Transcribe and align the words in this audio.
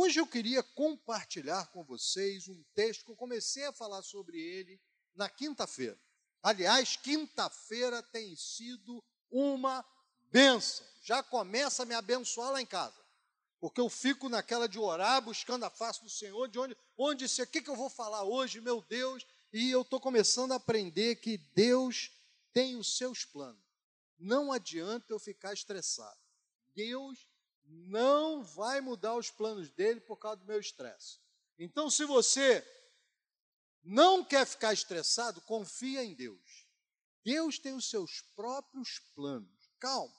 Hoje 0.00 0.20
eu 0.20 0.26
queria 0.28 0.62
compartilhar 0.62 1.66
com 1.72 1.82
vocês 1.82 2.46
um 2.46 2.62
texto 2.72 3.04
que 3.04 3.10
eu 3.10 3.16
comecei 3.16 3.64
a 3.64 3.72
falar 3.72 4.00
sobre 4.02 4.40
ele 4.40 4.80
na 5.12 5.28
quinta-feira. 5.28 5.98
Aliás, 6.40 6.94
quinta-feira 6.94 8.00
tem 8.00 8.36
sido 8.36 9.02
uma 9.28 9.84
benção. 10.30 10.86
Já 11.02 11.20
começa 11.20 11.82
a 11.82 11.84
me 11.84 11.96
abençoar 11.96 12.52
lá 12.52 12.62
em 12.62 12.64
casa. 12.64 13.04
Porque 13.58 13.80
eu 13.80 13.90
fico 13.90 14.28
naquela 14.28 14.68
de 14.68 14.78
orar, 14.78 15.20
buscando 15.20 15.64
a 15.64 15.70
face 15.70 16.00
do 16.00 16.08
Senhor, 16.08 16.46
de 16.46 16.60
onde, 16.60 16.76
onde 16.96 17.28
ser, 17.28 17.42
o 17.42 17.46
que, 17.48 17.60
que 17.60 17.68
eu 17.68 17.74
vou 17.74 17.90
falar 17.90 18.22
hoje, 18.22 18.60
meu 18.60 18.80
Deus, 18.80 19.26
e 19.52 19.68
eu 19.68 19.82
estou 19.82 20.00
começando 20.00 20.52
a 20.52 20.58
aprender 20.58 21.16
que 21.16 21.38
Deus 21.56 22.12
tem 22.52 22.76
os 22.76 22.96
seus 22.96 23.24
planos. 23.24 23.66
Não 24.16 24.52
adianta 24.52 25.12
eu 25.12 25.18
ficar 25.18 25.52
estressado. 25.52 26.20
Deus 26.72 27.26
não 27.68 28.42
vai 28.42 28.80
mudar 28.80 29.14
os 29.14 29.30
planos 29.30 29.68
dele 29.70 30.00
por 30.00 30.16
causa 30.16 30.38
do 30.38 30.46
meu 30.46 30.58
estresse. 30.58 31.18
Então, 31.58 31.90
se 31.90 32.04
você 32.04 32.66
não 33.82 34.24
quer 34.24 34.46
ficar 34.46 34.72
estressado, 34.72 35.40
confia 35.42 36.04
em 36.04 36.14
Deus. 36.14 36.66
Deus 37.24 37.58
tem 37.58 37.74
os 37.74 37.88
seus 37.88 38.22
próprios 38.34 39.00
planos. 39.14 39.70
Calma. 39.78 40.14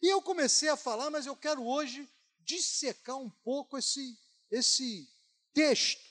E 0.00 0.08
eu 0.08 0.22
comecei 0.22 0.68
a 0.68 0.76
falar, 0.76 1.10
mas 1.10 1.26
eu 1.26 1.36
quero 1.36 1.64
hoje 1.64 2.08
dissecar 2.40 3.16
um 3.16 3.30
pouco 3.30 3.78
esse, 3.78 4.18
esse 4.50 5.08
texto. 5.52 6.02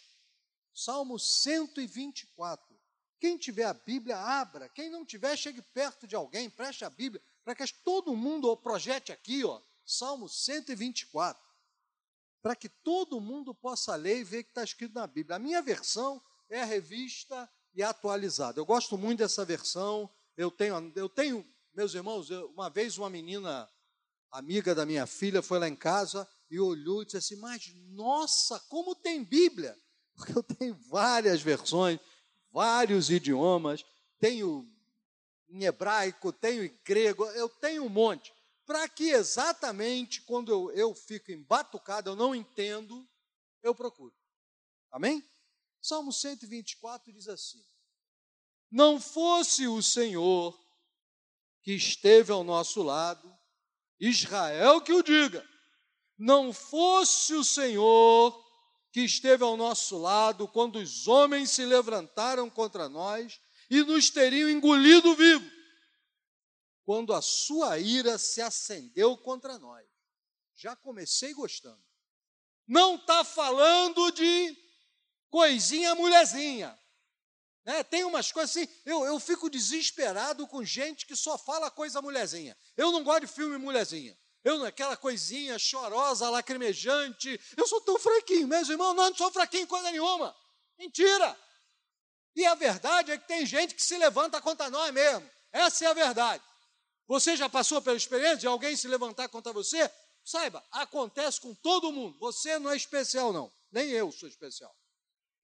Salmo 0.74 1.20
124. 1.20 2.72
Quem 3.20 3.38
tiver 3.38 3.66
a 3.66 3.74
Bíblia, 3.74 4.18
abra. 4.18 4.68
Quem 4.70 4.90
não 4.90 5.06
tiver, 5.06 5.38
chegue 5.38 5.62
perto 5.62 6.08
de 6.08 6.16
alguém, 6.16 6.50
preste 6.50 6.84
a 6.84 6.90
Bíblia, 6.90 7.22
para 7.44 7.54
que 7.54 7.66
todo 7.84 8.16
mundo 8.16 8.56
projete 8.58 9.12
aqui, 9.12 9.44
ó, 9.44 9.62
Salmo 9.86 10.28
124, 10.30 11.42
para 12.42 12.56
que 12.56 12.70
todo 12.70 13.22
mundo 13.22 13.54
possa 13.54 13.96
ler 13.96 14.20
e 14.20 14.24
ver 14.24 14.40
o 14.40 14.44
que 14.44 14.50
está 14.50 14.64
escrito 14.64 14.94
na 14.94 15.06
Bíblia. 15.06 15.36
A 15.36 15.40
minha 15.40 15.62
versão 15.62 16.22
é 16.50 16.62
a 16.62 16.66
revista 16.66 17.50
e 17.74 17.84
atualizada. 17.84 18.60
Eu 18.60 18.66
gosto 18.66 18.98
muito 18.98 19.20
dessa 19.20 19.46
versão. 19.46 20.10
Eu 20.36 20.50
tenho, 20.50 20.92
eu 20.96 21.10
tenho 21.10 21.46
meus 21.74 21.94
irmãos, 21.94 22.30
eu, 22.30 22.50
uma 22.50 22.70
vez 22.70 22.98
uma 22.98 23.10
menina 23.10 23.70
amiga 24.32 24.74
da 24.74 24.86
minha 24.86 25.06
filha 25.06 25.42
foi 25.42 25.60
lá 25.60 25.68
em 25.68 25.76
casa 25.76 26.28
e 26.50 26.60
olhou 26.60 27.02
e 27.02 27.06
disse 27.06 27.18
assim: 27.18 27.36
Mas 27.38 27.72
nossa, 27.92 28.60
como 28.70 28.96
tem 28.96 29.24
Bíblia! 29.24 29.78
Porque 30.16 30.38
eu 30.38 30.44
tenho 30.44 30.76
várias 30.90 31.42
versões, 31.42 32.00
vários 32.52 33.10
idiomas, 33.10 33.84
tenho 34.20 34.68
em 35.50 35.64
hebraico, 35.64 36.32
tenho 36.32 36.64
em 36.64 36.80
grego, 36.84 37.26
eu 37.32 37.50
tenho 37.50 37.84
um 37.84 37.90
monte 37.90 38.34
para 38.66 38.88
que 38.88 39.10
exatamente 39.10 40.22
quando 40.22 40.52
eu, 40.52 40.72
eu 40.72 40.96
fico 40.96 41.32
embatucado, 41.32 42.10
eu 42.10 42.16
não 42.16 42.34
entendo, 42.34 43.08
eu 43.62 43.74
procuro. 43.76 44.16
Amém? 44.92 45.24
Salmo 45.82 46.14
124 46.14 47.12
diz 47.12 47.28
assim: 47.28 47.64
Não 48.70 49.00
fosse 49.00 49.68
o 49.68 49.82
Senhor 49.82 50.58
que 51.62 51.74
esteve 51.74 52.32
ao 52.32 52.44
nosso 52.44 52.82
lado, 52.82 53.36
Israel 54.00 54.82
que 54.82 54.94
o 54.94 55.04
diga, 55.04 55.48
não 56.18 56.54
fosse 56.54 57.34
o 57.34 57.44
Senhor 57.44 58.40
que 58.92 59.02
esteve 59.02 59.44
ao 59.44 59.56
nosso 59.56 59.98
lado 59.98 60.48
quando 60.48 60.78
os 60.78 61.08
homens 61.08 61.52
se 61.52 61.66
levantaram 61.66 62.50
contra 62.50 62.90
nós 62.90 63.40
e 63.70 63.82
nos 63.84 64.10
teriam 64.10 64.50
engolido 64.50 65.16
vivo 65.16 65.61
quando 66.84 67.14
a 67.14 67.22
sua 67.22 67.78
ira 67.80 68.18
se 68.18 68.42
acendeu 68.42 69.18
contra 69.18 69.58
nós. 69.58 69.88
Já 70.56 70.76
comecei 70.76 71.34
gostando. 71.34 71.82
Não 72.68 72.96
está 72.96 73.24
falando 73.24 74.12
de 74.12 74.58
coisinha 75.30 75.96
mulherzinha. 75.96 76.78
Né? 77.64 77.84
Tem 77.84 78.04
umas 78.04 78.32
coisas 78.32 78.56
assim, 78.56 78.68
eu, 78.86 79.06
eu 79.06 79.20
fico 79.20 79.50
desesperado 79.50 80.48
com 80.48 80.64
gente 80.64 81.06
que 81.06 81.16
só 81.16 81.38
fala 81.38 81.70
coisa 81.70 82.02
mulherzinha. 82.02 82.58
Eu 82.76 82.92
não 82.92 83.04
gosto 83.04 83.22
de 83.22 83.28
filme 83.28 83.58
mulherzinha. 83.58 84.18
Eu, 84.44 84.64
aquela 84.66 84.98
coisinha 84.98 85.60
chorosa, 85.60 86.30
lacrimejante. 86.30 87.40
Eu 87.56 87.68
sou 87.68 87.80
tão 87.82 88.00
fraquinho, 88.00 88.48
meus 88.48 88.68
irmãos, 88.70 88.96
não, 88.96 89.10
não 89.10 89.16
sou 89.16 89.32
fraquinho 89.32 89.68
coisa 89.68 89.92
nenhuma. 89.92 90.36
Mentira! 90.78 91.38
E 92.36 92.46
a 92.46 92.56
verdade 92.56 93.12
é 93.12 93.18
que 93.18 93.28
tem 93.28 93.46
gente 93.46 93.76
que 93.76 93.84
se 93.84 93.98
levanta 93.98 94.42
contra 94.42 94.70
nós 94.70 94.92
mesmo. 94.92 95.30
Essa 95.52 95.86
é 95.86 95.88
a 95.90 95.94
verdade. 95.94 96.44
Você 97.08 97.36
já 97.36 97.50
passou 97.50 97.82
pela 97.82 97.98
experiência 97.98 98.38
de 98.38 98.48
alguém 98.48 98.76
se 98.76 98.88
levantar 98.88 99.28
contra 99.30 99.52
você? 99.52 99.90
Saiba, 100.24 100.64
acontece 100.72 101.42
com 101.42 101.54
todo 101.56 101.92
mundo. 101.92 102.18
Você 102.20 102.58
não 102.60 102.72
é 102.72 102.78
especial, 102.78 103.34
não. 103.34 103.52
Nem 103.72 103.90
eu 103.90 104.12
sou 104.12 104.30
especial. 104.30 104.76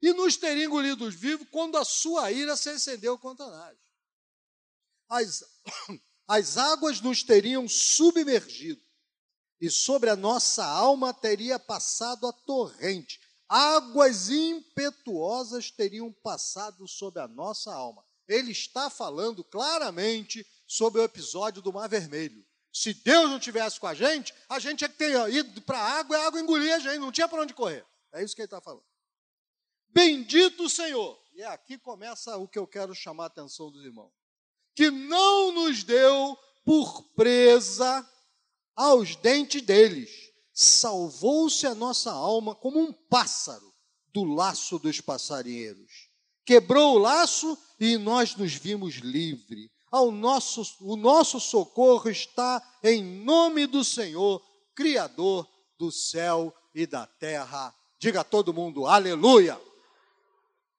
E 0.02 0.14
nos 0.14 0.38
teria 0.38 0.66
engolidos 0.66 1.16
vivos 1.16 1.48
quando 1.50 1.78
a 1.78 1.84
sua 1.84 2.32
ira 2.32 2.56
se 2.56 2.70
acendeu 2.70 3.18
contra 3.18 3.48
nós. 3.48 3.78
As, 5.10 5.44
as 6.28 6.58
águas 6.58 7.02
nos 7.02 7.24
teriam 7.24 7.68
submergido, 7.68 8.86
e 9.60 9.70
sobre 9.70 10.10
a 10.10 10.16
nossa 10.16 10.64
alma 10.64 11.14
teria 11.14 11.58
passado 11.58 12.28
a 12.28 12.34
torrente. 12.34 13.20
Águas 13.50 14.30
impetuosas 14.30 15.72
teriam 15.72 16.12
passado 16.12 16.88
sobre 16.88 17.22
a 17.22 17.28
nossa 17.28 17.74
alma. 17.74 18.04
Ele 18.28 18.52
está 18.52 18.90
falando 18.90 19.44
claramente 19.44 20.46
sobre 20.68 21.00
o 21.00 21.04
episódio 21.04 21.62
do 21.62 21.72
Mar 21.72 21.88
Vermelho. 21.88 22.46
Se 22.72 22.94
Deus 22.94 23.30
não 23.30 23.40
tivesse 23.40 23.80
com 23.80 23.88
a 23.88 23.94
gente, 23.94 24.34
a 24.50 24.60
gente 24.60 24.80
tinha 24.80 24.90
que 24.90 24.98
ter 24.98 25.34
ido 25.34 25.62
para 25.62 25.80
a 25.80 26.00
água 26.00 26.16
e 26.16 26.22
a 26.22 26.28
água 26.28 26.40
engolia 26.40 26.76
a 26.76 26.80
gente, 26.80 27.00
não 27.00 27.12
tinha 27.12 27.28
para 27.28 27.42
onde 27.42 27.54
correr. 27.54 27.86
É 28.14 28.24
isso 28.24 28.36
que 28.36 28.42
ele 28.42 28.48
está 28.48 28.62
falando. 28.62 28.84
Bendito 29.90 30.64
o 30.64 30.70
Senhor. 30.70 31.20
E 31.34 31.42
é 31.42 31.48
aqui 31.48 31.78
começa 31.78 32.38
o 32.38 32.48
que 32.48 32.60
eu 32.60 32.68
quero 32.68 32.94
chamar 32.94 33.24
a 33.24 33.28
atenção 33.28 33.72
dos 33.72 33.84
irmãos. 33.84 34.12
Que 34.76 34.92
não 34.92 35.52
nos 35.52 35.84
deu 35.84 36.38
por 36.66 37.04
presa 37.16 38.08
aos 38.76 39.16
dentes 39.16 39.62
deles. 39.62 40.12
Salvou-se 40.54 41.66
a 41.66 41.74
nossa 41.74 42.12
alma 42.12 42.54
como 42.54 42.80
um 42.80 42.92
pássaro 42.92 43.74
do 44.14 44.24
laço 44.24 44.78
dos 44.78 45.00
passarinheiros. 45.00 46.10
Quebrou 46.46 46.96
o 46.96 47.00
laço 47.00 47.58
e 47.80 47.98
nós 47.98 48.36
nos 48.36 48.54
vimos 48.54 48.96
livres 48.96 49.70
ao 49.92 50.12
nosso, 50.12 50.62
o 50.82 50.96
nosso 50.96 51.40
socorro 51.40 52.10
está 52.10 52.62
em 52.84 53.04
nome 53.04 53.66
do 53.66 53.84
Senhor, 53.84 54.44
Criador 54.76 55.48
do 55.78 55.92
céu 55.92 56.54
e 56.74 56.86
da 56.86 57.06
terra. 57.08 57.74
Diga 58.00 58.22
a 58.22 58.24
todo 58.24 58.54
mundo, 58.54 58.86
aleluia! 58.86 59.60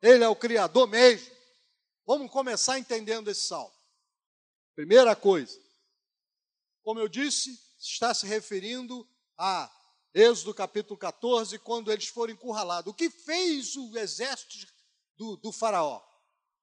Ele 0.01 0.23
é 0.23 0.29
o 0.29 0.37
Criador 0.37 0.87
mesmo. 0.87 1.35
Vamos 2.07 2.31
começar 2.31 2.79
entendendo 2.79 3.29
esse 3.31 3.47
salmo. 3.47 3.73
Primeira 4.75 5.17
coisa, 5.17 5.59
como 6.83 7.01
eu 7.01 7.09
disse, 7.09 7.59
está 7.79 8.15
se 8.15 8.27
referindo 8.27 9.07
a 9.37 9.71
Êxodo 10.15 10.55
capítulo 10.55 10.99
14, 10.99 11.59
quando 11.59 11.93
eles 11.93 12.09
foram 12.09 12.33
encurralados. 12.33 12.91
O 12.91 12.95
que 12.95 13.11
fez 13.11 13.77
o 13.77 13.97
exército 13.99 14.67
do, 15.17 15.37
do 15.37 15.53
Faraó? 15.53 16.08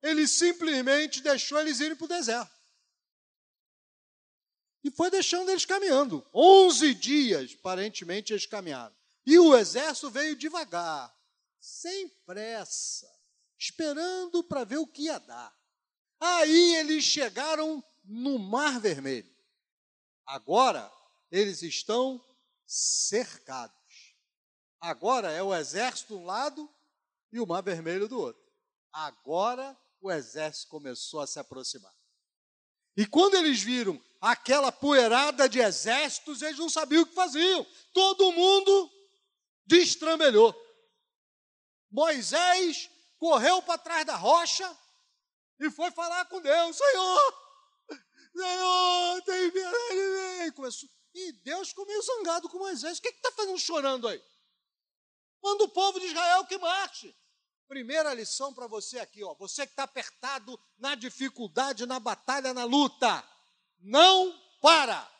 Ele 0.06 0.28
simplesmente 0.28 1.22
deixou 1.22 1.60
eles 1.60 1.80
irem 1.80 1.96
para 1.96 2.06
o 2.06 2.08
deserto. 2.08 2.54
E 4.84 4.92
foi 4.92 5.10
deixando 5.10 5.50
eles 5.50 5.66
caminhando. 5.66 6.24
Onze 6.32 6.94
dias, 6.94 7.56
aparentemente, 7.58 8.32
eles 8.32 8.46
caminharam. 8.46 8.96
E 9.26 9.40
o 9.40 9.58
exército 9.58 10.12
veio 10.12 10.36
devagar, 10.36 11.12
sem 11.60 12.08
pressa, 12.24 13.12
esperando 13.58 14.44
para 14.44 14.64
ver 14.64 14.78
o 14.78 14.86
que 14.86 15.06
ia 15.06 15.18
dar. 15.18 15.52
Aí 16.20 16.76
eles 16.76 17.04
chegaram 17.04 17.84
no 18.04 18.38
Mar 18.38 18.80
Vermelho. 18.80 19.36
Agora 20.24 20.92
eles 21.32 21.64
estão 21.64 22.24
cercados. 22.68 23.76
Agora 24.80 25.32
é 25.32 25.42
o 25.42 25.56
exército 25.56 26.14
de 26.14 26.20
um 26.22 26.26
lado 26.26 26.70
e 27.32 27.40
o 27.40 27.48
Mar 27.48 27.64
Vermelho 27.64 28.08
do 28.08 28.20
outro. 28.20 28.44
Agora 28.94 29.76
o 30.06 30.12
exército 30.12 30.68
começou 30.68 31.20
a 31.20 31.28
se 31.28 31.40
aproximar. 31.40 31.94
E 32.96 33.08
quando 33.08 33.36
eles 33.36 33.62
viram 33.62 34.00
aquela 34.22 34.72
poeirada 34.72 35.50
de 35.50 35.60
exércitos, 35.60 36.42
eles 36.42 36.60
não 36.60 36.70
sabiam 36.70 37.02
o 37.02 37.08
que 37.08 37.16
faziam. 37.16 37.66
Todo 37.92 38.32
mundo 38.32 38.92
destrambelhou. 39.66 40.54
Moisés 41.90 42.90
correu 43.18 43.62
para 43.64 43.80
trás 43.80 44.06
da 44.06 44.16
rocha 44.16 44.80
e 45.60 45.72
foi 45.72 45.90
falar 45.90 46.26
com 46.26 46.40
Deus: 46.40 46.78
Senhor, 46.78 47.34
Senhor, 48.36 49.22
tem 49.24 49.52
piedade 49.52 50.52
Começou. 50.56 50.90
E 51.16 51.32
Deus 51.32 51.70
ficou 51.70 51.86
meio 51.88 52.02
zangado 52.04 52.48
com 52.48 52.60
Moisés: 52.60 53.00
O 53.00 53.02
que 53.02 53.10
está 53.10 53.32
fazendo 53.32 53.58
chorando 53.58 54.08
aí? 54.08 54.24
Manda 55.42 55.64
o 55.64 55.70
povo 55.70 56.00
de 56.00 56.06
Israel 56.06 56.46
que 56.46 56.58
marche. 56.60 57.16
Primeira 57.68 58.14
lição 58.14 58.54
para 58.54 58.68
você 58.68 59.00
aqui, 59.00 59.24
ó. 59.24 59.34
Você 59.36 59.66
que 59.66 59.74
está 59.74 59.84
apertado 59.84 60.60
na 60.78 60.94
dificuldade, 60.96 61.86
na 61.86 62.00
batalha, 62.00 62.54
na 62.54 62.64
luta. 62.64 63.28
Não 63.80 64.40
para. 64.62 65.12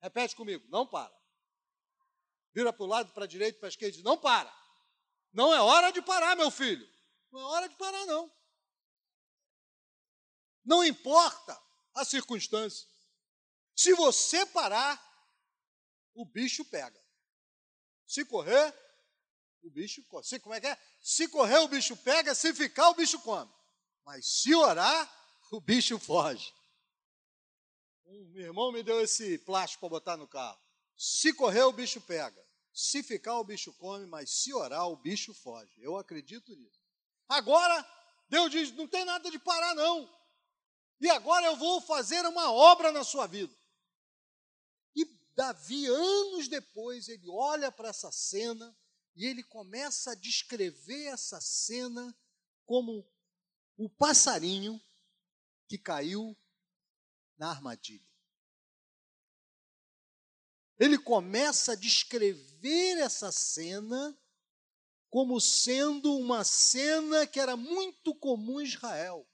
Repete 0.00 0.34
comigo, 0.34 0.66
não 0.68 0.86
para. 0.86 1.12
vira 2.52 2.72
para 2.72 2.84
o 2.84 2.86
lado, 2.86 3.12
para 3.12 3.24
a 3.24 3.28
direita, 3.28 3.58
para 3.58 3.68
a 3.68 3.70
esquerda 3.70 3.94
diz: 3.94 4.02
Não 4.02 4.16
para. 4.16 4.52
Não 5.32 5.54
é 5.54 5.60
hora 5.60 5.90
de 5.90 6.02
parar, 6.02 6.36
meu 6.36 6.50
filho. 6.50 6.86
Não 7.30 7.40
é 7.40 7.44
hora 7.44 7.68
de 7.68 7.76
parar, 7.76 8.04
não. 8.06 8.30
Não 10.64 10.84
importa 10.84 11.60
a 11.94 12.04
circunstância. 12.04 12.88
Se 13.74 13.94
você 13.94 14.44
parar, 14.46 15.00
o 16.14 16.24
bicho 16.24 16.64
pega. 16.64 17.00
Se 18.06 18.24
correr, 18.24 18.74
o 19.62 19.70
bicho 19.70 20.02
corre. 20.04 20.24
Se, 20.24 20.40
como 20.40 20.54
é 20.54 20.60
que 20.60 20.66
é? 20.66 20.78
Se 21.00 21.28
correr, 21.28 21.58
o 21.58 21.68
bicho 21.68 21.96
pega, 21.96 22.34
se 22.34 22.52
ficar, 22.52 22.90
o 22.90 22.94
bicho 22.94 23.20
come. 23.20 23.50
Mas 24.04 24.26
se 24.26 24.54
orar, 24.54 25.10
o 25.50 25.60
bicho 25.60 25.98
foge. 25.98 26.52
Um 28.04 28.38
irmão 28.38 28.72
me 28.72 28.82
deu 28.82 29.00
esse 29.00 29.38
plástico 29.38 29.80
para 29.80 29.88
botar 29.88 30.16
no 30.16 30.26
carro. 30.26 30.60
Se 30.96 31.32
correr, 31.32 31.62
o 31.62 31.72
bicho 31.72 32.00
pega. 32.00 32.42
Se 32.72 33.02
ficar, 33.02 33.38
o 33.38 33.44
bicho 33.44 33.72
come, 33.74 34.06
mas 34.06 34.30
se 34.30 34.52
orar, 34.52 34.88
o 34.88 34.96
bicho 34.96 35.32
foge. 35.32 35.72
Eu 35.78 35.96
acredito 35.96 36.54
nisso. 36.56 36.80
Agora, 37.28 37.86
Deus 38.28 38.50
diz: 38.50 38.72
não 38.72 38.88
tem 38.88 39.04
nada 39.04 39.30
de 39.30 39.38
parar, 39.38 39.74
não. 39.74 40.10
E 41.00 41.08
agora 41.10 41.46
eu 41.46 41.56
vou 41.56 41.80
fazer 41.80 42.24
uma 42.26 42.52
obra 42.52 42.92
na 42.92 43.04
sua 43.04 43.26
vida. 43.26 43.54
E 44.94 45.04
Davi, 45.34 45.86
anos 45.86 46.48
depois, 46.48 47.08
ele 47.08 47.28
olha 47.28 47.70
para 47.70 47.88
essa 47.88 48.10
cena 48.10 48.76
e 49.14 49.26
ele 49.26 49.42
começa 49.42 50.12
a 50.12 50.14
descrever 50.14 51.06
essa 51.06 51.40
cena 51.40 52.16
como 52.64 53.06
o 53.76 53.88
passarinho 53.88 54.80
que 55.68 55.78
caiu 55.78 56.36
na 57.36 57.50
armadilha. 57.50 58.06
Ele 60.78 60.98
começa 60.98 61.72
a 61.72 61.76
descrever 61.76 62.98
essa 62.98 63.30
cena 63.30 64.18
como 65.10 65.40
sendo 65.40 66.16
uma 66.16 66.42
cena 66.42 67.26
que 67.26 67.38
era 67.38 67.56
muito 67.56 68.14
comum 68.14 68.60
em 68.60 68.64
Israel. 68.64 69.28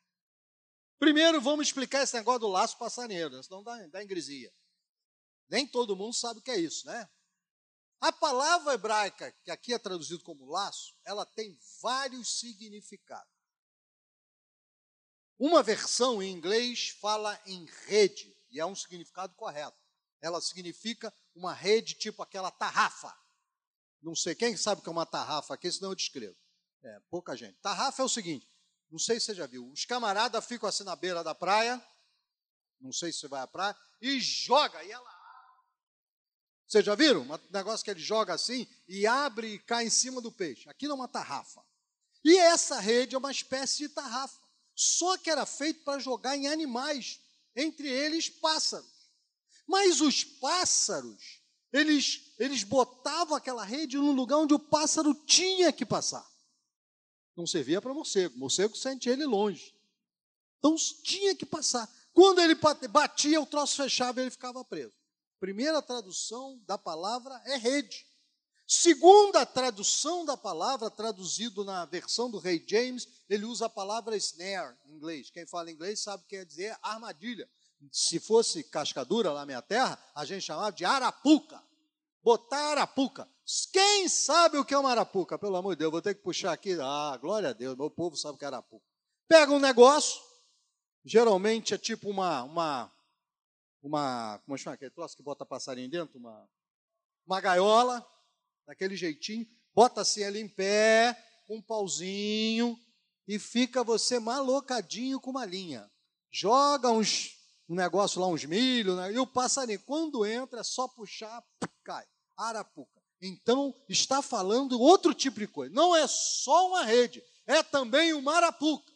Primeiro, 0.98 1.40
vamos 1.40 1.69
explicar 1.69 2.02
esse 2.02 2.16
negócio 2.16 2.40
do 2.40 2.48
laço 2.48 2.76
passarinheiro, 2.76 3.36
né? 3.36 3.42
senão 3.42 3.62
dá, 3.62 3.86
dá 3.86 4.02
ingresia. 4.02 4.52
Nem 5.48 5.66
todo 5.66 5.96
mundo 5.96 6.12
sabe 6.14 6.40
o 6.40 6.42
que 6.42 6.50
é 6.50 6.58
isso, 6.58 6.84
né? 6.86 7.08
A 8.00 8.12
palavra 8.12 8.74
hebraica, 8.74 9.32
que 9.42 9.50
aqui 9.50 9.74
é 9.74 9.78
traduzido 9.78 10.22
como 10.22 10.46
laço, 10.46 10.94
ela 11.04 11.26
tem 11.26 11.58
vários 11.82 12.38
significados. 12.38 13.32
Uma 15.36 15.62
versão 15.62 16.22
em 16.22 16.32
inglês 16.32 16.90
fala 17.00 17.40
em 17.46 17.64
rede, 17.86 18.36
e 18.50 18.60
é 18.60 18.66
um 18.66 18.74
significado 18.74 19.34
correto. 19.34 19.76
Ela 20.20 20.40
significa 20.40 21.12
uma 21.34 21.52
rede 21.52 21.94
tipo 21.94 22.22
aquela 22.22 22.50
tarrafa. 22.50 23.16
Não 24.00 24.14
sei 24.14 24.34
quem 24.34 24.56
sabe 24.56 24.80
o 24.80 24.82
que 24.82 24.88
é 24.88 24.92
uma 24.92 25.06
tarrafa 25.06 25.54
aqui, 25.54 25.70
senão 25.70 25.90
eu 25.90 25.96
descrevo. 25.96 26.36
É, 26.82 27.00
pouca 27.10 27.36
gente. 27.36 27.58
Tarrafa 27.60 28.02
é 28.02 28.04
o 28.04 28.08
seguinte: 28.08 28.48
não 28.90 28.98
sei 28.98 29.18
se 29.18 29.26
você 29.26 29.34
já 29.34 29.46
viu. 29.46 29.68
Os 29.70 29.84
camaradas 29.84 30.44
ficam 30.46 30.68
assim 30.68 30.84
na 30.84 30.94
beira 30.94 31.24
da 31.24 31.34
praia, 31.34 31.84
não 32.80 32.92
sei 32.92 33.12
se 33.12 33.18
você 33.18 33.28
vai 33.28 33.40
à 33.40 33.46
praia, 33.46 33.76
e 34.00 34.20
joga, 34.20 34.82
e 34.84 34.90
ela 34.90 35.17
vocês 36.68 36.84
já 36.84 36.94
viram? 36.94 37.22
Um 37.22 37.38
negócio 37.50 37.84
que 37.84 37.90
ele 37.90 38.00
joga 38.00 38.34
assim 38.34 38.66
e 38.86 39.06
abre 39.06 39.54
e 39.54 39.58
cai 39.58 39.86
em 39.86 39.90
cima 39.90 40.20
do 40.20 40.30
peixe. 40.30 40.68
Aquilo 40.68 40.92
é 40.92 40.94
uma 40.94 41.08
tarrafa. 41.08 41.64
E 42.24 42.36
essa 42.36 42.78
rede 42.78 43.14
é 43.14 43.18
uma 43.18 43.30
espécie 43.30 43.78
de 43.78 43.88
tarrafa. 43.88 44.38
Só 44.74 45.16
que 45.16 45.30
era 45.30 45.46
feito 45.46 45.82
para 45.82 45.98
jogar 45.98 46.36
em 46.36 46.46
animais, 46.46 47.20
entre 47.56 47.88
eles 47.88 48.28
pássaros. 48.28 48.90
Mas 49.66 50.00
os 50.00 50.22
pássaros, 50.22 51.40
eles, 51.72 52.32
eles 52.38 52.62
botavam 52.62 53.34
aquela 53.34 53.64
rede 53.64 53.96
no 53.96 54.12
lugar 54.12 54.36
onde 54.36 54.54
o 54.54 54.58
pássaro 54.58 55.14
tinha 55.14 55.72
que 55.72 55.86
passar 55.86 56.28
não 57.38 57.46
servia 57.46 57.80
para 57.80 57.94
morcego. 57.94 58.36
Morcego 58.36 58.76
sente 58.76 59.08
ele 59.08 59.24
longe. 59.24 59.72
Então 60.58 60.74
tinha 61.02 61.34
que 61.34 61.46
passar. 61.46 61.88
Quando 62.12 62.40
ele 62.40 62.56
batia, 62.90 63.40
o 63.40 63.46
troço 63.46 63.76
fechava 63.76 64.20
e 64.20 64.24
ele 64.24 64.30
ficava 64.30 64.64
preso. 64.64 64.92
Primeira 65.40 65.81
tradução 65.81 66.61
da 66.67 66.76
palavra 66.76 67.40
é 67.46 67.56
rede. 67.56 68.06
Segunda 68.67 69.46
tradução 69.46 70.26
da 70.26 70.37
palavra, 70.37 70.90
traduzido 70.90 71.64
na 71.64 71.87
versão 71.87 72.31
do 72.31 72.38
rei 72.38 72.62
James, 72.69 73.08
ele 73.26 73.46
usa 73.46 73.64
a 73.64 73.70
palavra 73.70 74.14
snare 74.17 74.76
em 74.85 74.93
inglês. 74.93 75.31
Quem 75.31 75.46
fala 75.46 75.70
inglês 75.70 76.00
sabe 76.00 76.25
que 76.25 76.37
quer 76.37 76.44
dizer 76.44 76.76
armadilha. 76.82 77.49
Se 77.90 78.20
fosse 78.20 78.62
cascadura 78.64 79.32
lá 79.32 79.40
na 79.40 79.46
minha 79.46 79.62
terra, 79.62 79.99
a 80.14 80.25
gente 80.25 80.43
chamava 80.43 80.70
de 80.70 80.85
arapuca. 80.85 81.62
Botar 82.23 82.73
arapuca. 82.73 83.26
Quem 83.73 84.06
sabe 84.06 84.58
o 84.58 84.64
que 84.64 84.75
é 84.75 84.79
uma 84.79 84.90
arapuca? 84.90 85.38
Pelo 85.38 85.56
amor 85.56 85.75
de 85.75 85.79
Deus, 85.79 85.93
vou 85.93 86.02
ter 86.02 86.14
que 86.14 86.23
puxar 86.23 86.52
aqui. 86.52 86.76
Ah, 86.79 87.17
glória 87.19 87.50
a 87.50 87.52
Deus, 87.55 87.75
meu 87.75 87.90
povo 87.90 88.17
sabe 88.17 88.35
o 88.35 88.38
que 88.38 88.44
é 88.44 88.49
arapuca. 88.49 88.85
Pega 89.26 89.50
um 89.50 89.58
negócio, 89.58 90.20
geralmente 91.02 91.73
é 91.73 91.79
tipo 91.79 92.11
uma, 92.11 92.43
uma, 92.43 92.93
uma 93.88 94.38
como 94.44 94.56
chama 94.56 94.75
aquele 94.75 94.90
troço 94.90 95.17
que 95.17 95.23
bota 95.23 95.44
passarinho 95.44 95.90
dentro? 95.90 96.19
Uma, 96.19 96.49
uma 97.26 97.40
gaiola, 97.40 98.06
daquele 98.67 98.94
jeitinho, 98.94 99.46
bota 99.75 100.02
assim 100.02 100.23
ali 100.23 100.40
em 100.40 100.49
pé, 100.49 101.17
com 101.46 101.56
um 101.56 101.62
pauzinho, 101.62 102.79
e 103.26 103.38
fica 103.38 103.82
você 103.82 104.19
malocadinho 104.19 105.20
com 105.20 105.31
uma 105.31 105.44
linha. 105.44 105.90
Joga 106.31 106.90
uns, 106.90 107.35
um 107.69 107.75
negócio 107.75 108.20
lá, 108.20 108.26
uns 108.26 108.44
milho, 108.44 108.94
né? 108.96 109.12
e 109.12 109.19
o 109.19 109.26
passarinho, 109.26 109.82
quando 109.85 110.25
entra, 110.26 110.61
é 110.61 110.64
só 110.64 110.87
puxar, 110.87 111.43
cai. 111.82 112.06
Arapuca. 112.37 113.02
Então, 113.20 113.75
está 113.88 114.23
falando 114.23 114.81
outro 114.81 115.12
tipo 115.12 115.40
de 115.40 115.49
coisa. 115.49 115.75
Não 115.75 115.96
é 115.96 116.06
só 116.06 116.69
uma 116.69 116.85
rede, 116.85 117.23
é 117.46 117.62
também 117.62 118.12
uma 118.12 118.37
arapuca. 118.37 118.93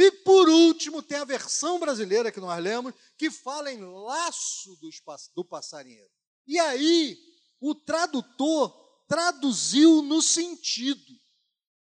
E 0.00 0.12
por 0.12 0.48
último, 0.48 1.02
tem 1.02 1.18
a 1.18 1.24
versão 1.24 1.80
brasileira 1.80 2.30
que 2.30 2.38
nós 2.38 2.62
lemos, 2.62 2.94
que 3.16 3.32
fala 3.32 3.72
em 3.72 3.80
laço 3.80 4.76
dos, 4.76 5.02
do 5.34 5.44
passarinheiro. 5.44 6.08
E 6.46 6.56
aí, 6.56 7.18
o 7.60 7.74
tradutor 7.74 8.70
traduziu 9.08 10.00
no 10.02 10.22
sentido. 10.22 11.12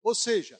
Ou 0.02 0.14
seja, 0.14 0.58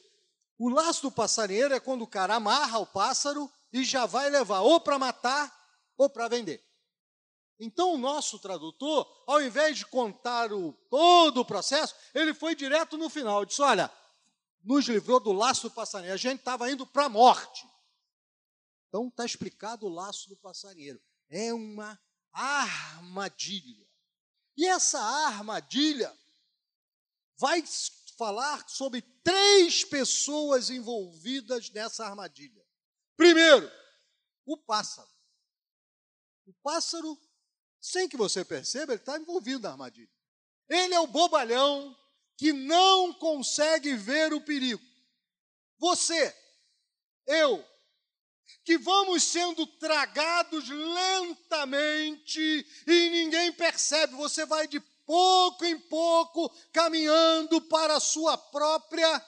o 0.59 0.69
laço 0.69 1.01
do 1.01 1.11
passarinheiro 1.11 1.73
é 1.73 1.79
quando 1.79 2.03
o 2.03 2.07
cara 2.07 2.35
amarra 2.35 2.77
o 2.77 2.85
pássaro 2.85 3.51
e 3.73 3.83
já 3.83 4.05
vai 4.05 4.29
levar 4.29 4.59
ou 4.59 4.79
para 4.79 4.99
matar 4.99 5.51
ou 5.97 6.07
para 6.07 6.27
vender. 6.27 6.63
Então, 7.59 7.95
o 7.95 7.97
nosso 7.97 8.37
tradutor, 8.37 9.07
ao 9.25 9.41
invés 9.41 9.79
de 9.79 9.85
contar 9.87 10.53
o, 10.53 10.73
todo 10.91 11.39
o 11.39 11.45
processo, 11.45 11.95
ele 12.13 12.35
foi 12.35 12.53
direto 12.53 12.99
no 12.99 13.09
final. 13.09 13.43
Disse: 13.45 13.63
Olha, 13.63 13.91
nos 14.67 14.85
livrou 14.85 15.17
do 15.19 15.31
laço 15.31 15.69
do 15.69 15.73
passarinheiro. 15.73 16.15
A 16.15 16.17
gente 16.17 16.39
estava 16.39 16.69
indo 16.69 16.85
para 16.85 17.05
a 17.05 17.09
morte. 17.09 17.65
Então, 18.89 19.07
está 19.07 19.25
explicado 19.25 19.85
o 19.85 19.89
laço 19.89 20.27
do 20.27 20.35
passarinheiro. 20.35 21.01
É 21.29 21.53
uma 21.53 21.97
armadilha. 22.33 23.87
E 24.57 24.67
essa 24.67 24.99
armadilha 24.99 26.13
vai 27.37 27.63
falar 28.17 28.67
sobre 28.67 29.01
três 29.23 29.85
pessoas 29.85 30.69
envolvidas 30.69 31.69
nessa 31.69 32.05
armadilha. 32.05 32.65
Primeiro, 33.15 33.71
o 34.45 34.57
pássaro. 34.57 35.09
O 36.45 36.53
pássaro 36.61 37.17
sem 37.79 38.09
que 38.09 38.17
você 38.17 38.43
perceba, 38.43 38.91
ele 38.91 39.01
está 39.01 39.17
envolvido 39.17 39.61
na 39.61 39.71
armadilha. 39.71 40.11
Ele 40.67 40.93
é 40.93 40.99
o 40.99 41.07
bobalhão 41.07 41.95
que 42.37 42.53
não 42.53 43.13
consegue 43.13 43.95
ver 43.95 44.33
o 44.33 44.39
perigo. 44.39 44.81
Você, 45.77 46.35
eu, 47.25 47.65
que 48.63 48.77
vamos 48.77 49.23
sendo 49.23 49.65
tragados 49.65 50.69
lentamente 50.69 52.39
e 52.87 53.09
ninguém 53.09 53.51
percebe, 53.51 54.15
você 54.15 54.45
vai 54.45 54.67
de 54.67 54.79
pouco 55.05 55.65
em 55.65 55.79
pouco 55.79 56.49
caminhando 56.71 57.61
para 57.61 57.95
a 57.95 57.99
sua 57.99 58.37
própria 58.37 59.25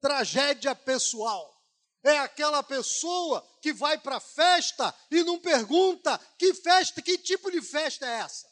tragédia 0.00 0.74
pessoal 0.74 1.54
é 2.04 2.18
aquela 2.18 2.62
pessoa 2.62 3.44
que 3.62 3.72
vai 3.72 3.96
para 3.96 4.16
a 4.16 4.20
festa 4.20 4.94
e 5.10 5.24
não 5.24 5.38
pergunta 5.40 6.18
que 6.38 6.52
festa, 6.52 7.00
que 7.00 7.16
tipo 7.16 7.50
de 7.50 7.62
festa 7.62 8.06
é 8.06 8.20
essa. 8.20 8.46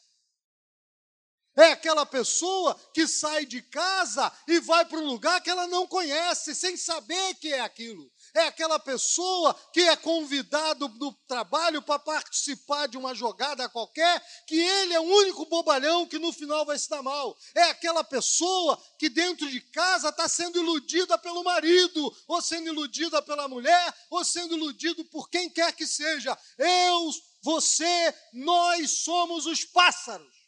É 1.55 1.71
aquela 1.71 2.05
pessoa 2.05 2.75
que 2.93 3.07
sai 3.07 3.45
de 3.45 3.61
casa 3.61 4.31
e 4.47 4.59
vai 4.59 4.85
para 4.85 4.99
um 4.99 5.05
lugar 5.05 5.41
que 5.41 5.49
ela 5.49 5.67
não 5.67 5.87
conhece, 5.87 6.55
sem 6.55 6.75
saber 6.75 7.35
que 7.35 7.53
é 7.53 7.59
aquilo 7.59 8.11
é 8.33 8.47
aquela 8.47 8.79
pessoa 8.79 9.53
que 9.71 9.81
é 9.81 9.95
convidado 9.95 10.87
no 10.89 11.13
trabalho 11.27 11.81
para 11.81 11.99
participar 11.99 12.87
de 12.87 12.97
uma 12.97 13.13
jogada 13.13 13.69
qualquer, 13.69 14.21
que 14.47 14.59
ele 14.59 14.93
é 14.93 14.99
o 14.99 15.03
único 15.03 15.45
bobalhão 15.45 16.07
que 16.07 16.17
no 16.17 16.33
final 16.33 16.65
vai 16.65 16.77
se 16.77 16.89
dar 16.89 17.03
mal. 17.03 17.37
É 17.53 17.63
aquela 17.63 18.03
pessoa 18.03 18.81
que 18.97 19.07
dentro 19.07 19.47
de 19.49 19.61
casa 19.61 20.09
está 20.09 20.27
sendo 20.27 20.59
iludida 20.59 21.17
pelo 21.17 21.43
marido, 21.43 22.15
ou 22.27 22.41
sendo 22.41 22.67
iludida 22.69 23.21
pela 23.21 23.47
mulher, 23.47 23.93
ou 24.09 24.25
sendo 24.25 24.55
iludido 24.55 25.05
por 25.05 25.29
quem 25.29 25.49
quer 25.49 25.71
que 25.73 25.85
seja. 25.85 26.35
Eu, 26.57 27.11
você, 27.41 28.15
nós 28.33 29.03
somos 29.03 29.45
os 29.45 29.63
pássaros. 29.63 30.42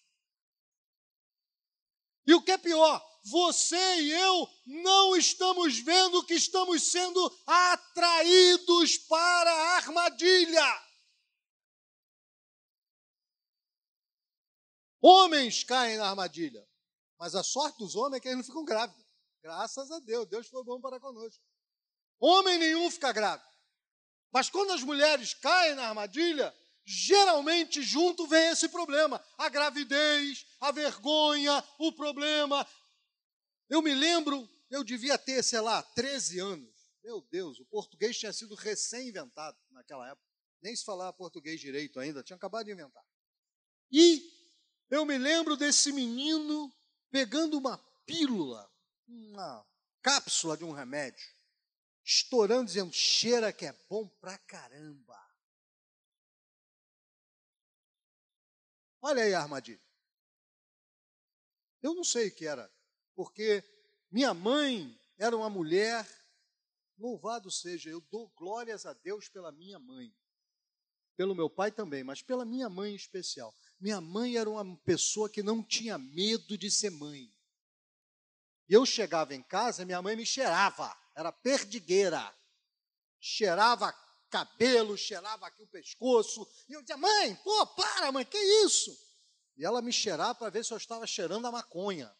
E 2.28 2.34
o 2.34 2.42
que 2.42 2.52
é 2.52 2.58
pior, 2.58 3.04
você 3.24 4.02
e 4.02 4.12
eu 4.12 4.50
não 4.66 5.16
estamos 5.16 5.80
vendo 5.80 6.24
que 6.26 6.34
estamos 6.34 6.92
sendo 6.92 7.20
atraídos 7.46 8.98
para 9.00 9.52
a 9.52 9.76
armadilha. 9.78 10.86
Homens 15.02 15.64
caem 15.64 15.98
na 15.98 16.10
armadilha, 16.10 16.68
mas 17.20 17.36
a 17.36 17.44
sorte 17.44 17.78
dos 17.78 17.96
homens 17.96 18.18
é 18.18 18.20
que 18.20 18.28
eles 18.28 18.38
não 18.38 18.44
ficam 18.44 18.66
grávidos. 18.66 19.06
Graças 19.42 19.92
a 19.92 20.00
Deus, 20.00 20.28
Deus 20.28 20.48
foi 20.48 20.64
bom 20.64 20.82
para 20.82 21.00
conosco. 21.00 21.44
Homem 22.20 22.58
nenhum 22.58 22.90
fica 22.90 23.12
grávido. 23.12 23.48
Mas 24.32 24.50
quando 24.50 24.72
as 24.72 24.82
mulheres 24.82 25.34
caem 25.36 25.76
na 25.76 25.90
armadilha, 25.90 26.52
geralmente 26.86 27.82
junto 27.82 28.28
vem 28.28 28.50
esse 28.50 28.70
problema: 28.70 29.24
a 29.38 29.50
gravidez, 29.50 30.46
a 30.60 30.72
vergonha, 30.72 31.64
o 31.80 31.92
problema. 31.92 32.68
Eu 33.68 33.82
me 33.82 33.94
lembro, 33.94 34.48
eu 34.70 34.84
devia 34.84 35.18
ter, 35.18 35.44
sei 35.44 35.60
lá, 35.60 35.82
13 35.82 36.40
anos. 36.40 36.76
Meu 37.04 37.22
Deus, 37.22 37.60
o 37.60 37.66
português 37.66 38.18
tinha 38.18 38.32
sido 38.32 38.56
recém-inventado 38.56 39.58
naquela 39.72 40.10
época. 40.10 40.28
Nem 40.62 40.76
se 40.76 40.84
falava 40.84 41.14
português 41.14 41.60
direito 41.60 42.00
ainda, 42.00 42.24
tinha 42.24 42.36
acabado 42.36 42.66
de 42.66 42.72
inventar. 42.72 43.04
E 43.92 44.32
eu 44.90 45.06
me 45.06 45.18
lembro 45.18 45.56
desse 45.58 45.92
menino 45.92 46.74
pegando 47.12 47.58
uma 47.58 47.78
pílula, 48.06 48.72
uma 49.08 49.66
cápsula 50.02 50.58
de 50.58 50.64
um 50.64 50.72
remédio, 50.72 51.26
estourando, 52.04 52.66
dizendo: 52.66 52.94
cheira 52.94 53.54
que 53.54 53.66
é 53.66 53.74
bom 53.90 54.08
pra 54.20 54.38
caramba. 54.38 55.25
Olha 59.08 59.22
aí 59.22 59.36
a 59.36 59.42
armadilha. 59.42 59.80
Eu 61.80 61.94
não 61.94 62.04
sei 62.04 62.30
o 62.30 62.34
que 62.34 62.48
era, 62.48 62.74
porque 63.14 63.64
minha 64.10 64.34
mãe 64.34 65.00
era 65.16 65.38
uma 65.38 65.48
mulher, 65.48 66.10
louvado 66.98 67.52
seja, 67.52 67.92
eu 67.92 68.02
dou 68.02 68.34
glórias 68.36 68.84
a 68.84 68.94
Deus 68.94 69.30
pela 69.30 69.52
minha 69.52 69.78
mãe, 69.78 70.12
pelo 71.16 71.36
meu 71.36 71.48
pai 71.48 71.72
também, 71.72 72.04
mas 72.04 72.24
pela 72.24 72.44
minha 72.44 72.68
mãe 72.68 72.94
em 72.94 72.96
especial. 72.96 73.56
Minha 73.80 74.02
mãe 74.02 74.38
era 74.38 74.50
uma 74.50 74.76
pessoa 74.78 75.30
que 75.30 75.44
não 75.44 75.62
tinha 75.62 76.00
medo 76.00 76.58
de 76.58 76.72
ser 76.72 76.90
mãe. 76.90 77.32
Eu 78.68 78.88
chegava 78.88 79.36
em 79.36 79.44
casa, 79.44 79.86
minha 79.86 80.02
mãe 80.02 80.16
me 80.16 80.26
cheirava, 80.26 80.92
era 81.14 81.32
perdigueira. 81.32 82.36
Cheirava 83.20 83.94
cabelo, 84.30 84.98
cheirava 84.98 85.48
aqui 85.48 85.64
o 85.64 85.68
pescoço. 85.68 86.48
E 86.68 86.74
eu 86.74 86.82
dizia, 86.82 86.98
mãe, 86.98 87.36
pô, 87.44 87.68
para, 87.68 88.12
mãe, 88.12 88.26
que 88.26 88.38
isso? 88.66 88.92
E 89.58 89.66
ela 89.66 89.82
me 89.82 89.94
cheirava 89.94 90.36
para 90.36 90.50
ver 90.50 90.66
se 90.66 90.74
eu 90.74 90.78
estava 90.78 91.08
cheirando 91.08 91.46
a 91.48 91.52
maconha. 91.52 92.14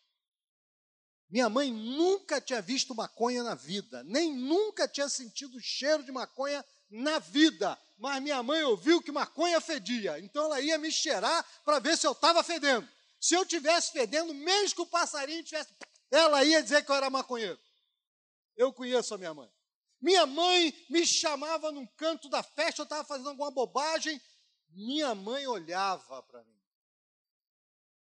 Minha 1.30 1.50
mãe 1.50 1.72
nunca 1.72 2.40
tinha 2.40 2.62
visto 2.62 2.96
maconha 2.96 3.44
na 3.44 3.56
vida, 3.56 4.04
nem 4.04 4.34
nunca 4.34 4.88
tinha 4.88 5.10
sentido 5.10 5.58
o 5.58 5.62
cheiro 5.62 6.04
de 6.04 6.12
maconha 6.12 6.64
na 6.90 7.20
vida 7.20 7.78
mas 7.98 8.22
minha 8.22 8.42
mãe 8.44 8.62
ouviu 8.64 9.02
que 9.02 9.12
maconha 9.12 9.60
fedia, 9.62 10.20
então 10.20 10.46
ela 10.46 10.60
ia 10.60 10.78
me 10.78 10.92
cheirar 10.92 11.46
para 11.64 11.80
ver 11.80 11.98
se 11.98 12.06
eu 12.06 12.12
estava 12.12 12.44
fedendo. 12.44 12.88
Se 13.20 13.34
eu 13.34 13.46
tivesse 13.46 13.92
fedendo, 13.92 14.34
mesmo 14.34 14.76
que 14.76 14.82
o 14.82 14.86
passarinho 14.86 15.44
tivesse, 15.44 15.74
ela 16.12 16.44
ia 16.44 16.62
dizer 16.62 16.84
que 16.84 16.92
eu 16.92 16.96
era 16.96 17.10
maconheiro. 17.10 17.60
Eu 18.56 18.74
conheço 18.74 19.14
a 19.14 19.18
minha 19.18 19.34
mãe. 19.34 19.50
Minha 20.06 20.28
mãe 20.28 20.72
me 20.88 21.04
chamava 21.04 21.72
num 21.72 21.88
canto 21.88 22.30
da 22.30 22.44
festa, 22.44 22.82
eu 22.82 22.84
estava 22.84 23.04
fazendo 23.04 23.30
alguma 23.30 23.50
bobagem, 23.50 24.22
minha 24.70 25.16
mãe 25.16 25.48
olhava 25.48 26.22
para 26.22 26.44
mim. 26.44 26.62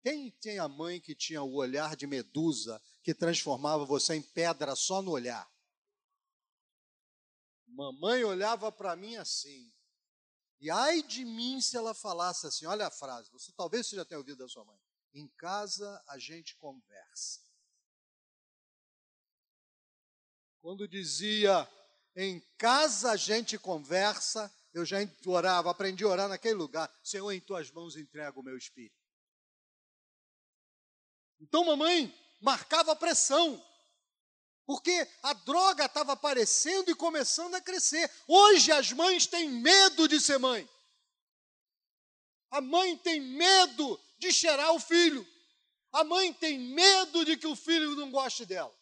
Quem 0.03 0.29
tem 0.29 0.59
a 0.59 0.67
mãe 0.67 1.01
que 1.01 1.15
tinha 1.15 1.41
o 1.41 1.55
olhar 1.55 1.95
de 1.95 2.05
medusa, 2.05 2.79
que 3.01 3.11
transformava 3.11 3.85
você 3.85 4.13
em 4.13 4.21
pedra 4.21 4.75
só 4.75 5.01
no 5.01 5.09
olhar? 5.09 5.51
Mamãe 7.65 8.23
olhava 8.23 8.71
para 8.71 8.95
mim 8.95 9.15
assim. 9.15 9.73
E 10.59 10.69
ai 10.69 11.01
de 11.01 11.25
mim 11.25 11.59
se 11.59 11.75
ela 11.75 11.95
falasse 11.95 12.45
assim: 12.45 12.67
olha 12.67 12.85
a 12.85 12.91
frase, 12.91 13.31
você 13.31 13.51
talvez 13.53 13.87
você 13.87 13.95
já 13.95 14.05
tenha 14.05 14.19
ouvido 14.19 14.37
da 14.37 14.47
sua 14.47 14.63
mãe. 14.63 14.79
Em 15.11 15.27
casa 15.29 16.03
a 16.07 16.19
gente 16.19 16.55
conversa. 16.55 17.41
Quando 20.61 20.87
dizia 20.87 21.67
em 22.21 22.41
casa 22.57 23.11
a 23.11 23.15
gente 23.15 23.57
conversa, 23.57 24.53
eu 24.73 24.85
já 24.85 24.97
orava, 25.25 25.71
aprendi 25.71 26.03
a 26.03 26.07
orar 26.07 26.27
naquele 26.27 26.55
lugar. 26.55 26.93
Senhor, 27.01 27.31
em 27.31 27.39
tuas 27.39 27.71
mãos 27.71 27.95
entrego 27.95 28.41
o 28.41 28.43
meu 28.43 28.57
espírito. 28.57 28.93
Então, 31.39 31.63
mamãe 31.63 32.13
marcava 32.41 32.93
pressão 32.93 33.63
porque 34.65 35.07
a 35.23 35.33
droga 35.33 35.85
estava 35.85 36.11
aparecendo 36.11 36.91
e 36.91 36.95
começando 36.95 37.55
a 37.55 37.61
crescer. 37.61 38.11
Hoje 38.27 38.71
as 38.71 38.91
mães 38.91 39.25
têm 39.25 39.49
medo 39.49 40.05
de 40.07 40.19
ser 40.19 40.37
mãe. 40.37 40.69
A 42.51 42.59
mãe 42.59 42.97
tem 42.97 43.21
medo 43.21 43.99
de 44.17 44.31
cheirar 44.33 44.73
o 44.73 44.79
filho. 44.79 45.25
A 45.91 46.03
mãe 46.03 46.33
tem 46.33 46.59
medo 46.59 47.23
de 47.23 47.37
que 47.37 47.47
o 47.47 47.55
filho 47.55 47.95
não 47.95 48.11
goste 48.11 48.45
dela. 48.45 48.77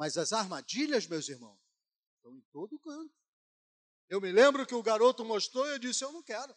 Mas 0.00 0.16
as 0.16 0.32
armadilhas, 0.32 1.06
meus 1.06 1.28
irmãos, 1.28 1.60
estão 2.16 2.34
em 2.34 2.40
todo 2.50 2.78
canto. 2.78 3.14
Eu 4.08 4.18
me 4.18 4.32
lembro 4.32 4.66
que 4.66 4.74
o 4.74 4.82
garoto 4.82 5.26
mostrou 5.26 5.66
e 5.66 5.72
eu 5.72 5.78
disse: 5.78 6.02
Eu 6.02 6.10
não 6.10 6.22
quero. 6.22 6.56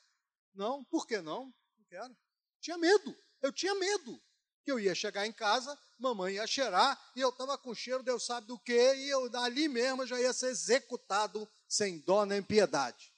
Não, 0.53 0.81
por 0.85 1.05
que 1.05 1.19
não? 1.19 1.53
Não 1.77 1.85
quero. 1.89 2.15
Tinha 2.61 2.77
medo. 2.77 3.13
Eu 3.41 3.51
tinha 3.51 3.75
medo 3.75 4.17
que 4.63 4.71
eu 4.71 4.79
ia 4.79 4.95
chegar 4.95 5.27
em 5.27 5.33
casa, 5.33 5.77
mamãe 5.99 6.35
ia 6.35 6.47
cheirar, 6.47 6.97
e 7.17 7.19
eu 7.19 7.27
estava 7.27 7.57
com 7.57 7.75
cheiro, 7.75 8.01
Deus 8.01 8.25
sabe 8.25 8.47
do 8.47 8.57
que, 8.57 8.95
e 8.95 9.09
eu 9.09 9.29
ali 9.35 9.67
mesmo 9.67 10.07
já 10.07 10.17
ia 10.21 10.31
ser 10.31 10.47
executado 10.47 11.45
sem 11.67 11.99
dó 11.99 12.25
nem 12.25 12.41
piedade. 12.41 13.13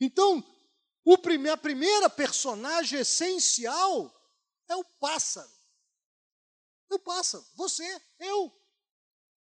Então, 0.00 0.44
o 1.04 1.16
prime 1.16 1.48
a 1.48 1.56
primeira 1.56 2.10
personagem 2.10 2.98
essencial 2.98 4.12
é 4.68 4.74
o 4.74 4.82
pássaro. 4.98 5.48
É 6.90 6.94
o 6.96 6.98
pássaro, 6.98 7.46
você, 7.54 8.02
eu, 8.18 8.59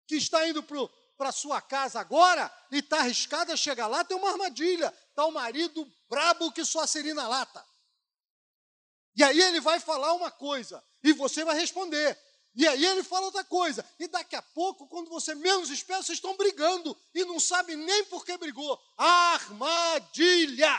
que 0.07 0.17
está 0.17 0.47
indo 0.47 0.63
para 0.63 1.29
a 1.29 1.33
sua 1.33 1.61
casa 1.61 2.01
agora 2.01 2.53
e 2.71 2.79
está 2.79 2.99
arriscado 2.99 3.53
a 3.53 3.57
chegar 3.57 3.87
lá, 3.87 4.05
tem 4.05 4.17
uma 4.17 4.31
armadilha. 4.31 4.93
Está 5.11 5.25
o 5.27 5.33
marido 5.33 5.91
brabo 6.09 6.53
que 6.53 6.65
só 6.65 6.87
seria 6.87 7.15
na 7.15 7.29
lata. 7.29 7.65
E 9.17 9.23
aí 9.23 9.41
ele 9.41 9.61
vai 9.61 9.79
falar 9.79 10.13
uma 10.13 10.31
coisa, 10.31 10.83
e 11.03 11.13
você 11.13 11.45
vai 11.45 11.57
responder. 11.57 12.19
E 12.57 12.67
aí 12.69 12.85
ele 12.85 13.03
fala 13.03 13.27
outra 13.27 13.45
coisa. 13.45 13.85
E 13.99 14.07
daqui 14.07 14.37
a 14.37 14.43
pouco, 14.43 14.87
quando 14.89 15.09
você 15.09 15.35
menos 15.35 15.71
espera, 15.71 16.03
vocês 16.03 16.19
estão 16.19 16.37
brigando 16.37 16.97
e 17.13 17.25
não 17.25 17.41
sabem 17.41 17.77
nem 17.77 18.05
por 18.05 18.25
que 18.25 18.37
brigou. 18.37 18.81
Armadilha! 18.97 20.73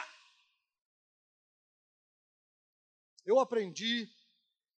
Eu 3.25 3.39
aprendi 3.39 4.09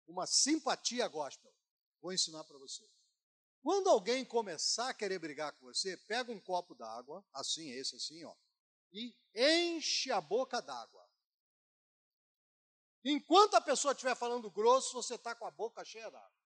uma 0.06 0.26
simpatia 0.26 1.06
gospel. 1.08 1.52
Vou 2.00 2.12
ensinar 2.12 2.44
para 2.44 2.58
você. 2.58 2.88
Quando 3.66 3.90
alguém 3.90 4.25
começar 4.25 4.90
a 4.90 4.94
querer 4.94 5.18
brigar 5.18 5.52
com 5.54 5.66
você, 5.66 5.96
pega 5.96 6.30
um 6.30 6.38
copo 6.38 6.73
d'água, 6.73 7.26
assim, 7.32 7.68
esse 7.70 7.96
assim, 7.96 8.25
ó, 8.25 8.32
e 8.92 9.12
enche 9.35 10.12
a 10.12 10.20
boca 10.20 10.62
d'água. 10.62 11.04
Enquanto 13.04 13.54
a 13.56 13.61
pessoa 13.61 13.90
estiver 13.90 14.14
falando 14.14 14.49
grosso, 14.52 14.92
você 14.92 15.16
está 15.16 15.35
com 15.35 15.44
a 15.46 15.50
boca 15.50 15.85
cheia 15.85 16.08
d'água. 16.08 16.38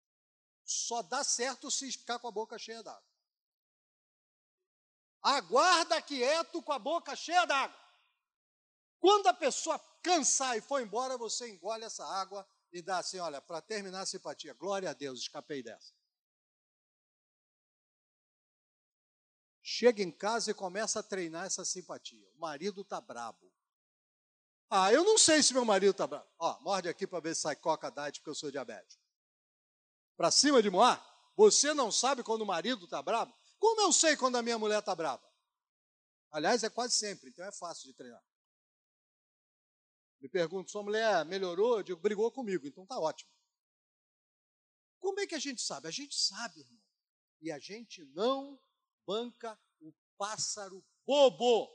Só 0.64 1.02
dá 1.02 1.22
certo 1.22 1.70
se 1.70 1.92
ficar 1.92 2.18
com 2.18 2.28
a 2.28 2.32
boca 2.32 2.58
cheia 2.58 2.82
d'água. 2.82 3.12
Aguarda 5.20 6.00
quieto 6.00 6.62
com 6.62 6.72
a 6.72 6.78
boca 6.78 7.14
cheia 7.14 7.44
d'água. 7.44 7.78
Quando 8.98 9.26
a 9.26 9.34
pessoa 9.34 9.78
cansar 10.02 10.56
e 10.56 10.62
for 10.62 10.80
embora, 10.80 11.18
você 11.18 11.50
engole 11.50 11.84
essa 11.84 12.02
água 12.02 12.48
e 12.72 12.80
dá 12.80 12.96
assim: 12.96 13.18
olha, 13.18 13.42
para 13.42 13.60
terminar 13.60 14.00
a 14.00 14.06
simpatia, 14.06 14.54
glória 14.54 14.88
a 14.88 14.94
Deus, 14.94 15.20
escapei 15.20 15.62
dessa. 15.62 15.99
Chega 19.72 20.02
em 20.02 20.10
casa 20.10 20.50
e 20.50 20.54
começa 20.54 20.98
a 20.98 21.02
treinar 21.02 21.46
essa 21.46 21.64
simpatia. 21.64 22.28
O 22.34 22.40
marido 22.40 22.80
está 22.80 23.00
brabo. 23.00 23.54
Ah, 24.68 24.92
eu 24.92 25.04
não 25.04 25.16
sei 25.16 25.44
se 25.44 25.54
meu 25.54 25.64
marido 25.64 25.92
está 25.92 26.08
bravo. 26.08 26.28
Ó, 26.40 26.58
morde 26.58 26.88
aqui 26.88 27.06
para 27.06 27.20
ver 27.20 27.36
se 27.36 27.42
sai 27.42 27.54
coca 27.54 27.88
diet, 27.88 28.18
porque 28.18 28.30
eu 28.30 28.34
sou 28.34 28.50
diabético. 28.50 29.00
Para 30.16 30.32
cima 30.32 30.60
de 30.60 30.68
Moá, 30.68 31.00
você 31.36 31.72
não 31.72 31.92
sabe 31.92 32.24
quando 32.24 32.42
o 32.42 32.46
marido 32.46 32.84
está 32.84 33.00
bravo? 33.00 33.32
Como 33.60 33.80
eu 33.82 33.92
sei 33.92 34.16
quando 34.16 34.34
a 34.34 34.42
minha 34.42 34.58
mulher 34.58 34.80
está 34.80 34.92
brava? 34.92 35.22
Aliás, 36.32 36.64
é 36.64 36.68
quase 36.68 36.96
sempre, 36.96 37.30
então 37.30 37.44
é 37.44 37.52
fácil 37.52 37.86
de 37.86 37.94
treinar. 37.94 38.24
Me 40.20 40.28
pergunto, 40.28 40.68
sua 40.72 40.82
mulher 40.82 41.24
melhorou? 41.26 41.76
Eu 41.78 41.84
digo, 41.84 42.00
brigou 42.00 42.32
comigo, 42.32 42.66
então 42.66 42.82
está 42.82 42.98
ótimo. 42.98 43.30
Como 44.98 45.20
é 45.20 45.28
que 45.28 45.36
a 45.36 45.38
gente 45.38 45.62
sabe? 45.62 45.86
A 45.86 45.92
gente 45.92 46.16
sabe, 46.16 46.58
irmão. 46.58 46.82
E 47.40 47.52
a 47.52 47.58
gente 47.60 48.04
não 48.06 48.60
banca 49.10 49.58
o 49.80 49.92
pássaro 50.16 50.84
bobo. 51.04 51.68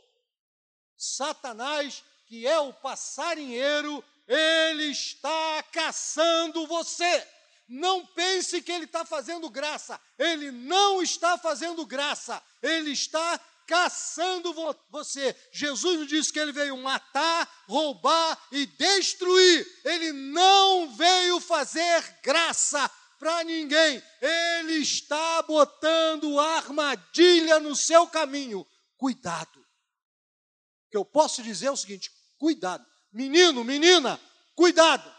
Satanás 0.96 2.02
que 2.28 2.48
é 2.48 2.58
o 2.58 2.72
passarinheiro, 2.74 4.04
ele 4.26 4.86
está 4.86 5.62
caçando 5.64 6.66
você. 6.66 7.28
Não 7.68 8.06
pense 8.06 8.62
que 8.62 8.72
ele 8.72 8.86
está 8.86 9.04
fazendo 9.04 9.50
graça. 9.50 10.00
Ele 10.18 10.50
não 10.50 11.02
está 11.02 11.38
fazendo 11.38 11.86
graça. 11.86 12.42
Ele 12.64 12.92
está 12.92 13.38
caçando 13.68 14.54
você. 14.90 15.36
Jesus 15.52 16.08
disse 16.08 16.32
que 16.32 16.40
ele 16.40 16.54
veio 16.54 16.78
matar, 16.78 17.66
roubar 17.68 18.40
e 18.52 18.66
destruir. 18.66 19.82
Ele 19.84 20.14
não 20.14 20.96
veio 20.96 21.40
fazer 21.42 22.02
graça 22.24 22.90
para 23.26 23.44
ninguém. 23.44 24.04
Ele 24.22 24.74
está 24.74 25.42
botando 25.42 26.40
armadilha 26.40 27.60
no 27.60 27.76
seu 27.76 28.08
caminho. 28.08 28.64
Cuidado. 28.98 29.60
O 29.60 30.92
que 30.92 30.98
eu 30.98 31.04
posso 31.04 31.42
dizer 31.42 31.66
é 31.66 31.72
o 31.72 31.76
seguinte: 31.76 32.12
cuidado. 32.38 32.86
Menino, 33.12 33.64
menina, 33.64 34.22
cuidado. 34.54 35.12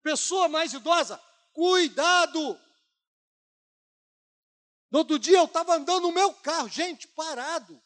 Pessoa 0.00 0.48
mais 0.48 0.72
idosa, 0.72 1.20
cuidado. 1.52 2.56
No 4.92 5.00
outro 5.00 5.18
dia 5.18 5.38
eu 5.38 5.46
estava 5.46 5.74
andando 5.74 6.02
no 6.02 6.12
meu 6.12 6.32
carro, 6.34 6.68
gente, 6.68 7.08
parado. 7.08 7.82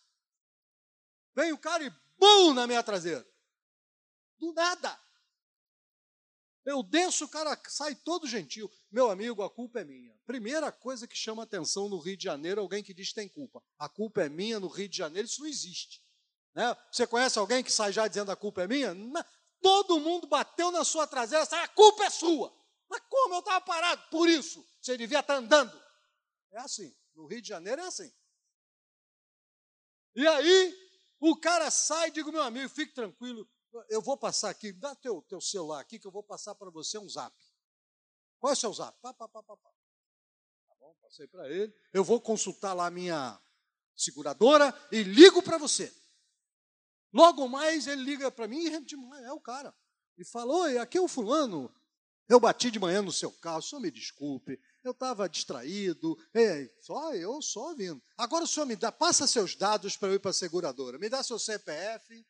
Vem 1.35 1.53
o 1.53 1.59
cara 1.59 1.83
e 1.85 1.93
bum 2.19 2.53
na 2.53 2.67
minha 2.67 2.83
traseira. 2.83 3.27
Do 4.39 4.53
nada. 4.53 5.04
Eu 6.65 6.83
desço, 6.83 7.27
o 7.27 7.29
cara 7.29 7.61
sai 7.69 7.95
todo 7.95 8.27
gentil. 8.27 8.71
Meu 8.91 9.11
amigo, 9.11 9.43
a 9.43 9.51
culpa 9.51 9.81
é 9.81 9.85
minha. 9.85 10.17
Primeira 10.25 10.73
coisa 10.73 11.07
que 11.07 11.17
chama 11.17 11.43
atenção 11.43 11.89
no 11.89 11.99
Rio 11.99 12.17
de 12.17 12.25
Janeiro, 12.25 12.61
alguém 12.61 12.83
que 12.83 12.95
diz 12.95 13.09
que 13.09 13.17
tem 13.17 13.29
culpa. 13.29 13.63
A 13.79 13.89
culpa 13.89 14.23
é 14.23 14.29
minha 14.29 14.59
no 14.59 14.69
Rio 14.69 14.89
de 14.89 14.97
Janeiro, 14.97 15.29
isso 15.29 15.41
não 15.41 15.49
existe. 15.49 16.03
Né? 16.55 16.75
Você 16.91 17.07
conhece 17.07 17.39
alguém 17.39 17.63
que 17.63 17.71
sai 17.71 17.93
já 17.93 18.09
dizendo 18.09 18.31
a 18.31 18.37
culpa 18.37 18.63
é 18.63 18.67
minha? 18.67 18.95
Todo 19.61 20.01
mundo 20.01 20.27
bateu 20.27 20.71
na 20.71 20.85
sua 20.85 21.07
traseira, 21.07 21.45
sai, 21.45 21.63
a 21.65 21.69
culpa 21.69 22.05
é 22.05 22.11
sua. 22.11 22.55
Mas 22.89 23.03
como? 23.11 23.35
Eu 23.35 23.41
estava 23.41 23.61
parado. 23.61 24.03
Por 24.11 24.29
isso, 24.29 24.67
você 24.81 24.97
devia 24.97 25.21
estar 25.21 25.35
tá 25.35 25.41
andando. 25.41 25.83
É 26.53 26.61
assim. 26.61 26.95
No 27.15 27.27
Rio 27.27 27.43
de 27.43 27.49
Janeiro 27.49 27.83
é 27.83 27.87
assim. 27.87 28.13
E 30.15 30.27
aí, 30.27 30.77
o 31.21 31.37
cara 31.37 31.71
sai 31.71 32.11
digo, 32.11 32.33
meu 32.33 32.43
amigo, 32.43 32.69
fique 32.69 32.93
tranquilo, 32.95 33.49
eu 33.89 34.01
vou 34.01 34.17
passar 34.17 34.51
aqui, 34.51 34.73
dá 34.73 34.95
teu, 34.95 35.23
teu 35.23 35.41
celular 35.41 35.81
aqui 35.81 35.99
que 35.99 36.07
eu 36.07 36.11
vou 36.11 36.23
passar 36.23 36.55
para 36.55 36.71
você 36.71 36.99
um 36.99 37.09
zap. 37.09 37.35
Qual 38.39 38.51
é 38.51 38.55
o 38.55 38.57
seu 38.57 38.73
zap? 38.73 38.99
Pá, 39.01 39.13
pá, 39.13 39.29
pá, 39.29 39.43
pá, 39.43 39.57
pá. 39.57 39.71
Tá 40.69 40.75
bom, 40.79 40.95
passei 41.03 41.27
para 41.27 41.49
ele. 41.51 41.75
Eu 41.93 42.05
vou 42.05 42.21
consultar 42.21 42.75
lá 42.75 42.87
a 42.87 42.91
minha 42.91 43.41
seguradora 43.97 44.75
e 44.93 45.03
ligo 45.03 45.43
para 45.43 45.59
você. 45.59 45.93
Logo 47.13 47.49
mais 47.49 47.87
ele 47.87 48.03
liga 48.03 48.31
para 48.31 48.49
mim 48.49 48.65
e 48.65 49.25
é 49.25 49.33
o 49.33 49.41
cara. 49.41 49.75
E 50.19 50.25
falou, 50.25 50.63
oi, 50.63 50.79
aqui 50.79 50.99
é 50.99 51.01
o 51.01 51.09
fulano. 51.09 51.75
Eu 52.29 52.41
bati 52.41 52.71
de 52.71 52.79
manhã 52.79 53.03
no 53.03 53.13
seu 53.13 53.31
carro, 53.33 53.63
só 53.63 53.79
me 53.79 53.91
desculpe 53.91 54.61
eu 54.85 54.93
estava 54.93 55.29
distraído, 55.29 56.17
é, 56.35 56.71
só 56.81 57.15
eu 57.15 57.41
só 57.41 57.71
ouvindo. 57.71 58.03
Agora 58.19 58.45
o 58.45 58.47
senhor 58.47 58.67
me 58.67 58.77
dá, 58.77 58.93
passa 58.93 59.27
seus 59.27 59.57
dados 59.57 59.97
para 59.97 60.09
eu 60.09 60.15
ir 60.15 60.19
para 60.19 60.31
a 60.31 60.35
seguradora, 60.35 60.99
me 60.99 61.09
dá 61.09 61.23
seu 61.23 61.39
CPF, 61.39 62.25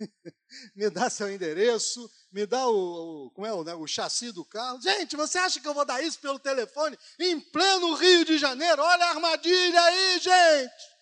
me 0.74 0.90
dá 0.90 1.10
seu 1.10 1.30
endereço, 1.30 2.10
me 2.30 2.46
dá 2.46 2.66
o, 2.66 3.26
o 3.26 3.30
como 3.30 3.46
é 3.46 3.52
o, 3.52 3.64
né, 3.64 3.74
o 3.74 3.86
chassi 3.86 4.32
do 4.32 4.44
carro. 4.44 4.80
Gente, 4.80 5.16
você 5.16 5.38
acha 5.38 5.60
que 5.60 5.68
eu 5.68 5.74
vou 5.74 5.84
dar 5.84 6.02
isso 6.02 6.18
pelo 6.20 6.38
telefone 6.38 6.98
em 7.18 7.40
pleno 7.40 7.94
Rio 7.94 8.24
de 8.24 8.38
Janeiro? 8.38 8.82
Olha 8.82 9.06
a 9.06 9.10
armadilha 9.10 9.82
aí, 9.82 10.18
gente. 10.18 10.98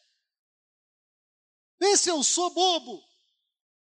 Vê 1.79 1.97
se 1.97 2.09
eu 2.09 2.23
sou 2.23 2.51
bobo. 2.51 3.03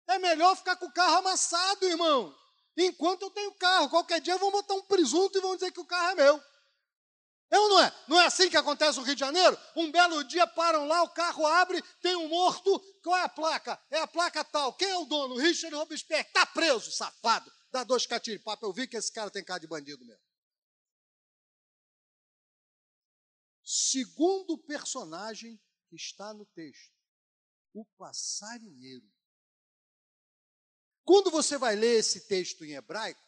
É 0.08 0.20
melhor 0.20 0.56
ficar 0.56 0.76
com 0.76 0.88
o 0.88 0.94
carro 0.94 1.18
amassado, 1.18 1.86
irmão. 1.86 2.36
Enquanto 2.78 3.24
eu 3.24 3.30
tenho 3.30 3.54
carro, 3.56 3.90
qualquer 3.90 4.22
dia 4.22 4.38
vão 4.38 4.52
botar 4.52 4.74
um 4.74 4.84
presunto 4.84 5.38
e 5.38 5.42
vão 5.42 5.56
dizer 5.56 5.72
que 5.72 5.80
o 5.80 5.86
carro 5.86 6.12
é 6.12 6.16
meu. 6.16 6.44
É 7.52 7.60
ou 7.60 7.68
não 7.68 7.84
é? 7.84 8.06
Não 8.08 8.22
é 8.22 8.26
assim 8.28 8.50
que 8.50 8.56
acontece 8.56 8.98
no 8.98 9.04
Rio 9.04 9.14
de 9.14 9.20
Janeiro? 9.20 9.58
Um 9.76 9.92
belo 9.92 10.24
dia 10.24 10.48
param 10.48 10.88
lá, 10.88 11.04
o 11.04 11.10
carro 11.10 11.46
abre, 11.46 11.82
tem 12.02 12.16
um 12.16 12.30
morto, 12.30 12.80
qual 13.04 13.18
é 13.18 13.24
a 13.24 13.30
placa? 13.30 13.78
É 13.92 14.00
a 14.00 14.08
placa 14.08 14.42
tal. 14.42 14.74
Quem 14.74 14.90
é 14.90 14.98
o 14.98 15.04
dono? 15.04 15.36
Richard 15.36 15.76
Robespierre. 15.76 16.26
Está 16.26 16.46
preso, 16.46 16.90
safado. 16.92 17.52
Dá 17.70 17.84
dois 17.84 18.08
papo. 18.08 18.66
Eu 18.66 18.72
vi 18.74 18.88
que 18.88 18.96
esse 18.96 19.12
cara 19.12 19.30
tem 19.30 19.44
cara 19.44 19.60
de 19.60 19.68
bandido 19.68 20.06
mesmo. 20.06 20.24
Segundo 23.64 24.58
personagem 24.58 25.60
que 25.90 25.96
está 25.96 26.34
no 26.34 26.46
texto, 26.46 26.94
o 27.74 27.86
passarinheiro. 27.98 29.10
Quando 31.04 31.30
você 31.30 31.58
vai 31.58 31.76
ler 31.76 32.00
esse 32.00 32.28
texto 32.28 32.64
em 32.64 32.74
hebraico, 32.74 33.22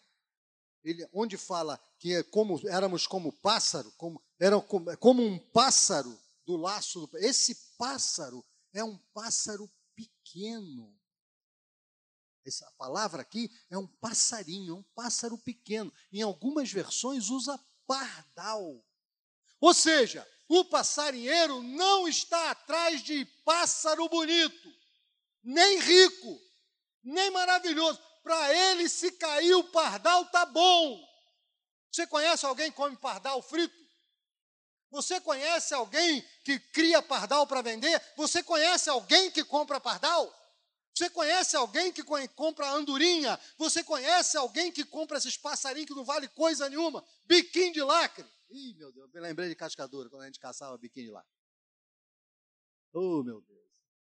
ele, 0.84 1.08
onde 1.14 1.38
fala 1.38 1.80
que 1.98 2.14
é 2.14 2.24
como, 2.24 2.60
éramos 2.68 3.08
como 3.08 3.32
pássaro, 3.32 3.92
como, 3.94 4.22
era 4.40 4.60
como, 4.60 4.92
é 4.92 4.96
como 4.98 5.24
um 5.24 5.40
pássaro 5.40 6.20
do 6.46 6.58
laço. 6.58 7.08
Do, 7.08 7.18
esse 7.18 7.56
pássaro 7.78 8.44
é 8.74 8.84
um 8.84 8.98
pássaro 9.14 9.72
pequeno. 9.96 10.94
Essa 12.46 12.70
palavra 12.78 13.22
aqui 13.22 13.50
é 13.70 13.78
um 13.78 13.88
passarinho, 13.88 14.76
é 14.76 14.78
um 14.78 14.84
pássaro 14.96 15.38
pequeno. 15.38 15.92
Em 16.12 16.22
algumas 16.22 16.72
versões 16.72 17.30
usa 17.30 17.58
pardal. 17.88 18.84
Ou 19.62 19.74
seja, 19.74 20.28
o 20.50 20.66
passarinheiro 20.66 21.64
não 21.64 22.08
está 22.08 22.52
atrás 22.52 23.02
de 23.02 23.24
pássaro 23.46 24.10
bonito, 24.10 24.74
nem 25.42 25.80
rico, 25.80 26.42
nem 27.02 27.32
maravilhoso. 27.32 28.02
Para 28.24 28.54
ele, 28.72 28.88
se 28.88 29.12
cair 29.12 29.54
o 29.54 29.66
pardal, 29.66 30.26
tá 30.28 30.46
bom. 30.46 31.06
Você 31.92 32.08
conhece 32.08 32.46
alguém 32.46 32.72
que 32.72 32.78
come 32.78 32.96
pardal 32.98 33.42
frito? 33.42 33.76
Você 34.90 35.20
conhece 35.20 35.74
alguém 35.74 36.22
que 36.44 36.60
cria 36.60 37.02
pardal 37.02 37.46
para 37.46 37.62
vender? 37.62 38.02
Você 38.16 38.42
conhece 38.42 38.90
alguém 38.90 39.30
que 39.30 39.44
compra 39.44 39.80
pardal? 39.80 40.34
Você 40.96 41.10
conhece 41.10 41.56
alguém 41.56 41.92
que 41.92 42.04
compra 42.36 42.70
andorinha? 42.70 43.40
Você 43.58 43.84
conhece 43.84 44.38
alguém 44.38 44.72
que 44.72 44.86
compra 44.86 45.18
esses 45.18 45.36
passarinhos 45.36 45.88
que 45.88 45.96
não 45.96 46.06
vale 46.06 46.28
coisa 46.30 46.70
nenhuma? 46.70 47.04
Biquinho 47.26 47.74
de 47.74 47.82
lacre. 47.82 48.26
Ih, 48.52 48.76
meu 48.76 48.92
Deus, 48.92 49.12
me 49.12 49.20
lembrei 49.20 49.50
de 49.50 49.56
cascadura 49.56 50.10
quando 50.10 50.22
a 50.22 50.26
gente 50.28 50.40
caçava 50.40 50.78
biquinho 50.78 51.08
de 51.08 51.12
lacre. 51.12 51.32
Oh, 52.94 53.24
meu 53.24 53.42
Deus. 53.42 53.64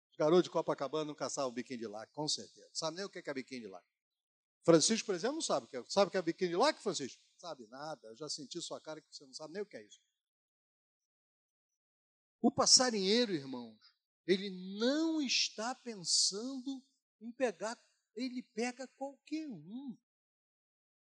Os 0.10 0.18
garotos 0.18 0.44
de 0.44 0.50
Copacabana 0.50 1.06
não 1.06 1.16
caçavam 1.16 1.52
biquinho 1.52 1.80
de 1.80 1.88
lacre, 1.88 2.14
com 2.16 2.28
certeza. 2.28 2.70
Sabe 2.74 2.98
nem 2.98 3.06
o 3.06 3.10
que 3.10 3.22
é 3.24 3.34
biquinho 3.34 3.62
de 3.62 3.68
lacre. 3.68 3.99
Francisco, 4.64 5.06
por 5.06 5.16
exemplo, 5.16 5.36
não 5.36 5.42
sabe. 5.42 5.68
É, 5.74 5.84
sabe 5.88 6.08
o 6.08 6.12
que 6.12 6.18
é 6.18 6.22
biquíni 6.22 6.56
lacre, 6.56 6.82
Francisco? 6.82 7.22
Sabe 7.38 7.68
nada. 7.68 8.08
Eu 8.08 8.16
já 8.16 8.30
senti 8.30 8.62
sua 8.62 8.80
cara 8.80 9.02
que 9.02 9.08
você 9.12 9.26
não 9.26 9.34
sabe 9.34 9.54
nem 9.54 9.62
o 9.62 9.66
que 9.66 9.78
é 9.78 9.84
isso. 9.84 10.02
O 12.42 12.52
passarinheiro, 12.52 13.34
irmãos, 13.34 13.94
ele 14.26 14.50
não 14.78 15.22
está 15.22 15.76
pensando 15.76 16.84
em 17.20 17.32
pegar, 17.32 17.78
ele 18.16 18.44
pega 18.54 18.88
qualquer 18.90 19.48
um. 19.50 19.98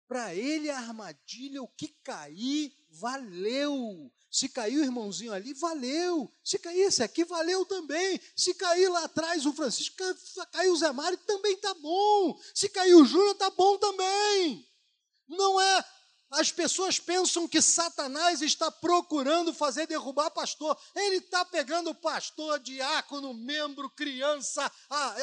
Para 0.07 0.33
ele, 0.33 0.69
a 0.71 0.77
armadilha, 0.77 1.61
o 1.61 1.67
que 1.67 1.89
cair, 2.03 2.73
valeu. 2.89 4.11
Se 4.31 4.47
cair 4.47 4.77
o 4.77 4.83
irmãozinho 4.83 5.33
ali, 5.33 5.53
valeu. 5.53 6.31
Se 6.43 6.59
cair 6.59 6.81
esse 6.81 7.01
aqui, 7.01 7.25
valeu 7.25 7.65
também. 7.65 8.19
Se 8.35 8.53
cair 8.53 8.87
lá 8.89 9.05
atrás 9.05 9.45
o 9.45 9.53
Francisco, 9.53 9.95
cair 10.51 10.69
o 10.69 10.77
Zé 10.77 10.91
Mário, 10.91 11.17
também 11.25 11.57
tá 11.57 11.73
bom. 11.75 12.39
Se 12.53 12.69
cair 12.69 12.93
o 12.93 13.05
Júnior, 13.05 13.35
tá 13.35 13.49
bom 13.49 13.77
também. 13.77 14.67
Não 15.27 15.59
é 15.59 15.85
as 16.31 16.51
pessoas 16.51 16.99
pensam 16.99 17.47
que 17.47 17.59
Satanás 17.59 18.41
está 18.41 18.69
procurando 18.69 19.51
fazer 19.51 19.87
derrubar 19.87 20.29
pastor. 20.29 20.77
Ele 20.95 21.15
está 21.15 21.43
pegando 21.43 21.95
pastor, 21.95 22.59
diácono, 22.59 23.33
membro, 23.33 23.89
criança, 23.89 24.71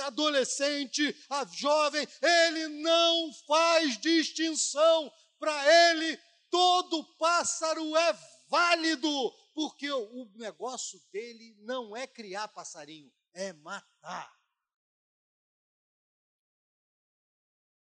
adolescente, 0.05 1.17
a 1.31 1.45
jovem. 1.45 2.07
Ele 2.21 2.69
não 2.83 3.33
faz 3.47 3.99
distinção. 3.99 5.13
Para 5.39 5.91
ele, 5.91 6.19
todo 6.57 7.05
pássaro 7.19 7.95
é 7.99 8.13
válido, 8.49 9.31
porque 9.53 9.93
o 9.93 10.25
negócio 10.37 10.99
dele 11.13 11.55
não 11.59 11.95
é 11.95 12.07
criar 12.07 12.49
passarinho, 12.49 13.13
é 13.35 13.53
matar. 13.53 14.35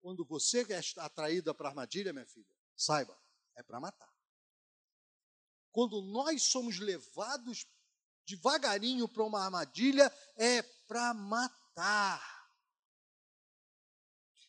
Quando 0.01 0.25
você 0.25 0.67
é 0.73 0.81
atraída 1.01 1.55
para 1.55 1.69
a 1.69 1.71
armadilha, 1.71 2.13
minha 2.13 2.27
filha, 2.27 2.53
Saiba, 2.77 3.17
é 3.55 3.63
para 3.63 3.79
matar. 3.79 4.13
Quando 5.71 6.03
nós 6.03 6.43
somos 6.43 6.81
levados 6.81 7.69
devagarinho 8.27 9.09
para 9.09 9.23
uma 9.23 9.45
armadilha, 9.45 10.13
é 10.35 10.63
para 10.89 11.15
matar. 11.15 12.34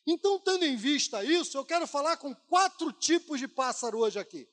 Então, 0.06 0.38
tendo 0.38 0.64
em 0.64 0.76
vista 0.76 1.24
isso, 1.24 1.58
eu 1.58 1.64
quero 1.64 1.86
falar 1.86 2.16
com 2.16 2.34
quatro 2.34 2.92
tipos 2.92 3.40
de 3.40 3.48
pássaro 3.48 3.98
hoje 3.98 4.18
aqui. 4.18 4.48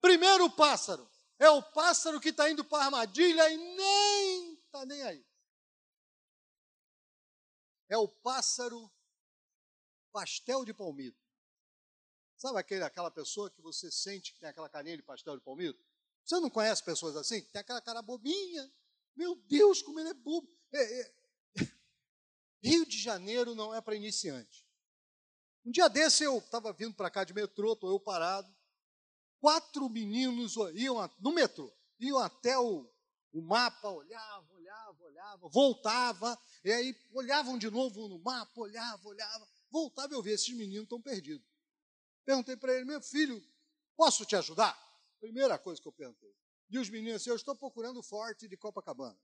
Primeiro 0.00 0.48
pássaro 0.50 1.10
é 1.38 1.50
o 1.50 1.60
pássaro 1.60 2.20
que 2.20 2.28
está 2.28 2.48
indo 2.48 2.64
para 2.64 2.84
a 2.84 2.86
armadilha 2.86 3.50
e 3.50 3.56
nem 3.56 4.54
está 4.54 4.86
nem 4.86 5.02
aí. 5.02 5.26
É 7.88 7.98
o 7.98 8.06
pássaro 8.06 8.88
pastel 10.12 10.64
de 10.64 10.72
palmito. 10.72 11.18
Sabe 12.36 12.58
aquele, 12.58 12.84
aquela 12.84 13.10
pessoa 13.10 13.50
que 13.50 13.60
você 13.60 13.90
sente 13.90 14.32
que 14.32 14.38
tem 14.38 14.48
aquela 14.48 14.68
carinha 14.68 14.96
de 14.96 15.02
pastel 15.02 15.36
de 15.36 15.42
palmito? 15.42 15.84
Você 16.24 16.38
não 16.38 16.48
conhece 16.48 16.82
pessoas 16.84 17.16
assim? 17.16 17.42
Tem 17.42 17.60
aquela 17.60 17.80
cara 17.80 18.00
bobinha. 18.00 18.72
Meu 19.16 19.34
Deus, 19.34 19.82
como 19.82 19.98
ele 19.98 20.10
é 20.10 20.14
bobo. 20.14 20.48
É, 20.72 21.00
é. 21.00 21.19
Rio 22.62 22.86
de 22.86 22.98
Janeiro 22.98 23.54
não 23.54 23.74
é 23.74 23.80
para 23.80 23.96
iniciante. 23.96 24.66
Um 25.64 25.70
dia 25.70 25.88
desse 25.88 26.24
eu 26.24 26.38
estava 26.38 26.72
vindo 26.72 26.94
para 26.94 27.10
cá 27.10 27.24
de 27.24 27.32
metrô, 27.32 27.72
estou 27.72 27.90
eu 27.90 28.00
parado. 28.00 28.54
Quatro 29.40 29.88
meninos 29.88 30.56
iam 30.74 31.10
no 31.18 31.32
metrô, 31.32 31.72
iam 31.98 32.18
até 32.18 32.58
o, 32.58 32.86
o 33.32 33.40
mapa, 33.40 33.88
olhavam, 33.88 34.54
olhavam, 34.54 35.06
olhavam, 35.06 35.48
voltava, 35.48 36.38
e 36.62 36.70
aí 36.70 36.96
olhavam 37.12 37.56
de 37.56 37.70
novo 37.70 38.08
no 38.08 38.18
mapa, 38.18 38.60
olhavam, 38.60 39.10
olhavam, 39.10 39.48
voltava 39.70 40.12
e 40.12 40.16
eu 40.16 40.22
vi, 40.22 40.32
esses 40.32 40.54
meninos 40.54 40.84
estão 40.84 41.00
perdidos. 41.00 41.46
Perguntei 42.24 42.56
para 42.56 42.74
ele, 42.74 42.84
meu 42.84 43.00
filho, 43.00 43.42
posso 43.96 44.26
te 44.26 44.36
ajudar? 44.36 44.78
Primeira 45.18 45.58
coisa 45.58 45.80
que 45.80 45.88
eu 45.88 45.92
perguntei. 45.92 46.34
E 46.68 46.78
os 46.78 46.88
meninos 46.88 47.22
assim, 47.22 47.30
eu 47.30 47.36
estou 47.36 47.56
procurando 47.56 47.98
o 47.98 48.02
forte 48.02 48.46
de 48.46 48.56
Copacabana. 48.56 49.18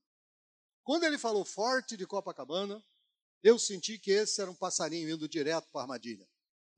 Quando 0.82 1.04
ele 1.04 1.18
falou 1.18 1.44
forte 1.44 1.96
de 1.96 2.06
Copacabana, 2.06 2.82
eu 3.42 3.58
senti 3.58 3.98
que 3.98 4.10
esse 4.10 4.40
era 4.40 4.50
um 4.50 4.54
passarinho 4.54 5.10
indo 5.10 5.28
direto 5.28 5.68
para 5.70 5.82
a 5.82 5.84
armadilha. 5.84 6.26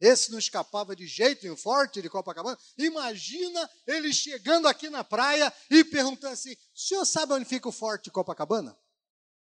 Esse 0.01 0.31
não 0.31 0.39
escapava 0.39 0.95
de 0.95 1.07
jeito 1.07 1.43
nenhum, 1.43 1.57
forte 1.57 2.01
de 2.01 2.09
Copacabana. 2.09 2.57
Imagina 2.77 3.69
ele 3.87 4.13
chegando 4.13 4.69
aqui 4.69 4.89
na 4.89 5.03
praia 5.03 5.53
e 5.71 5.83
perguntando 5.83 6.35
assim: 6.35 6.53
o 6.53 6.79
senhor 6.79 7.05
sabe 7.05 7.33
onde 7.33 7.45
fica 7.45 7.69
o 7.69 7.73
forte 7.73 8.05
de 8.05 8.11
Copacabana? 8.13 8.79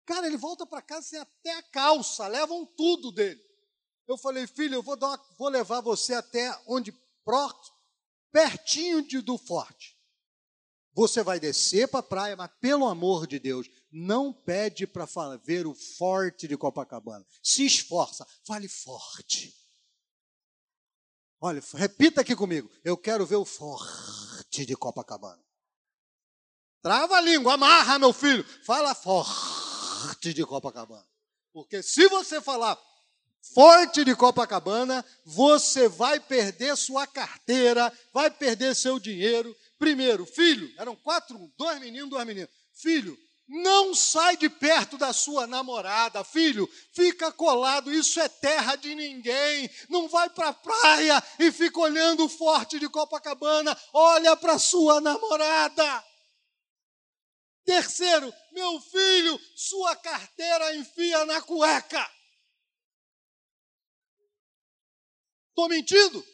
Cara, 0.04 0.26
ele 0.26 0.36
volta 0.36 0.66
para 0.66 0.82
casa 0.82 1.06
sem 1.06 1.18
até 1.18 1.54
a 1.54 1.62
calça, 1.62 2.26
levam 2.26 2.66
tudo 2.66 3.12
dele. 3.12 3.40
Eu 4.06 4.18
falei, 4.18 4.46
filho, 4.46 4.74
eu 4.74 4.82
vou, 4.82 4.96
uma, 4.96 5.16
vou 5.38 5.48
levar 5.48 5.80
você 5.80 6.12
até 6.12 6.52
onde 6.66 6.92
pertinho 8.32 9.06
de, 9.06 9.20
do 9.20 9.38
forte. 9.38 9.91
Você 10.94 11.22
vai 11.22 11.40
descer 11.40 11.88
para 11.88 12.00
a 12.00 12.02
praia, 12.02 12.36
mas 12.36 12.50
pelo 12.60 12.86
amor 12.86 13.26
de 13.26 13.38
Deus, 13.38 13.68
não 13.90 14.32
pede 14.32 14.86
para 14.86 15.06
ver 15.42 15.66
o 15.66 15.74
forte 15.74 16.46
de 16.46 16.56
Copacabana. 16.56 17.24
Se 17.42 17.64
esforça, 17.64 18.26
fale 18.44 18.68
forte. 18.68 19.54
Olha, 21.40 21.62
repita 21.74 22.20
aqui 22.20 22.36
comigo. 22.36 22.70
Eu 22.84 22.96
quero 22.96 23.26
ver 23.26 23.36
o 23.36 23.44
forte 23.44 24.64
de 24.64 24.76
Copacabana. 24.76 25.42
Trava 26.82 27.16
a 27.16 27.20
língua, 27.20 27.54
amarra, 27.54 27.98
meu 27.98 28.12
filho. 28.12 28.44
Fala 28.64 28.94
forte 28.94 30.34
de 30.34 30.44
Copacabana. 30.44 31.06
Porque 31.52 31.82
se 31.82 32.08
você 32.08 32.40
falar 32.40 32.78
forte 33.54 34.04
de 34.04 34.14
Copacabana, 34.14 35.04
você 35.24 35.88
vai 35.88 36.20
perder 36.20 36.76
sua 36.76 37.06
carteira, 37.06 37.92
vai 38.12 38.30
perder 38.30 38.74
seu 38.74 38.98
dinheiro. 38.98 39.54
Primeiro, 39.82 40.24
filho, 40.24 40.72
eram 40.78 40.94
quatro, 40.94 41.52
dois 41.58 41.80
meninos, 41.80 42.08
duas 42.08 42.24
meninas. 42.24 42.48
Filho, 42.72 43.18
não 43.48 43.92
sai 43.92 44.36
de 44.36 44.48
perto 44.48 44.96
da 44.96 45.12
sua 45.12 45.44
namorada, 45.44 46.22
filho, 46.22 46.70
fica 46.92 47.32
colado, 47.32 47.92
isso 47.92 48.20
é 48.20 48.28
terra 48.28 48.76
de 48.76 48.94
ninguém. 48.94 49.68
Não 49.88 50.08
vai 50.08 50.30
para 50.30 50.50
a 50.50 50.54
praia 50.54 51.20
e 51.36 51.50
fica 51.50 51.80
olhando 51.80 52.26
o 52.26 52.28
forte 52.28 52.78
de 52.78 52.88
Copacabana, 52.88 53.76
olha 53.92 54.36
para 54.36 54.56
sua 54.56 55.00
namorada. 55.00 56.04
Terceiro, 57.64 58.32
meu 58.52 58.80
filho, 58.80 59.36
sua 59.56 59.96
carteira 59.96 60.76
enfia 60.76 61.26
na 61.26 61.42
cueca. 61.42 62.08
Estou 65.48 65.68
mentindo? 65.68 66.24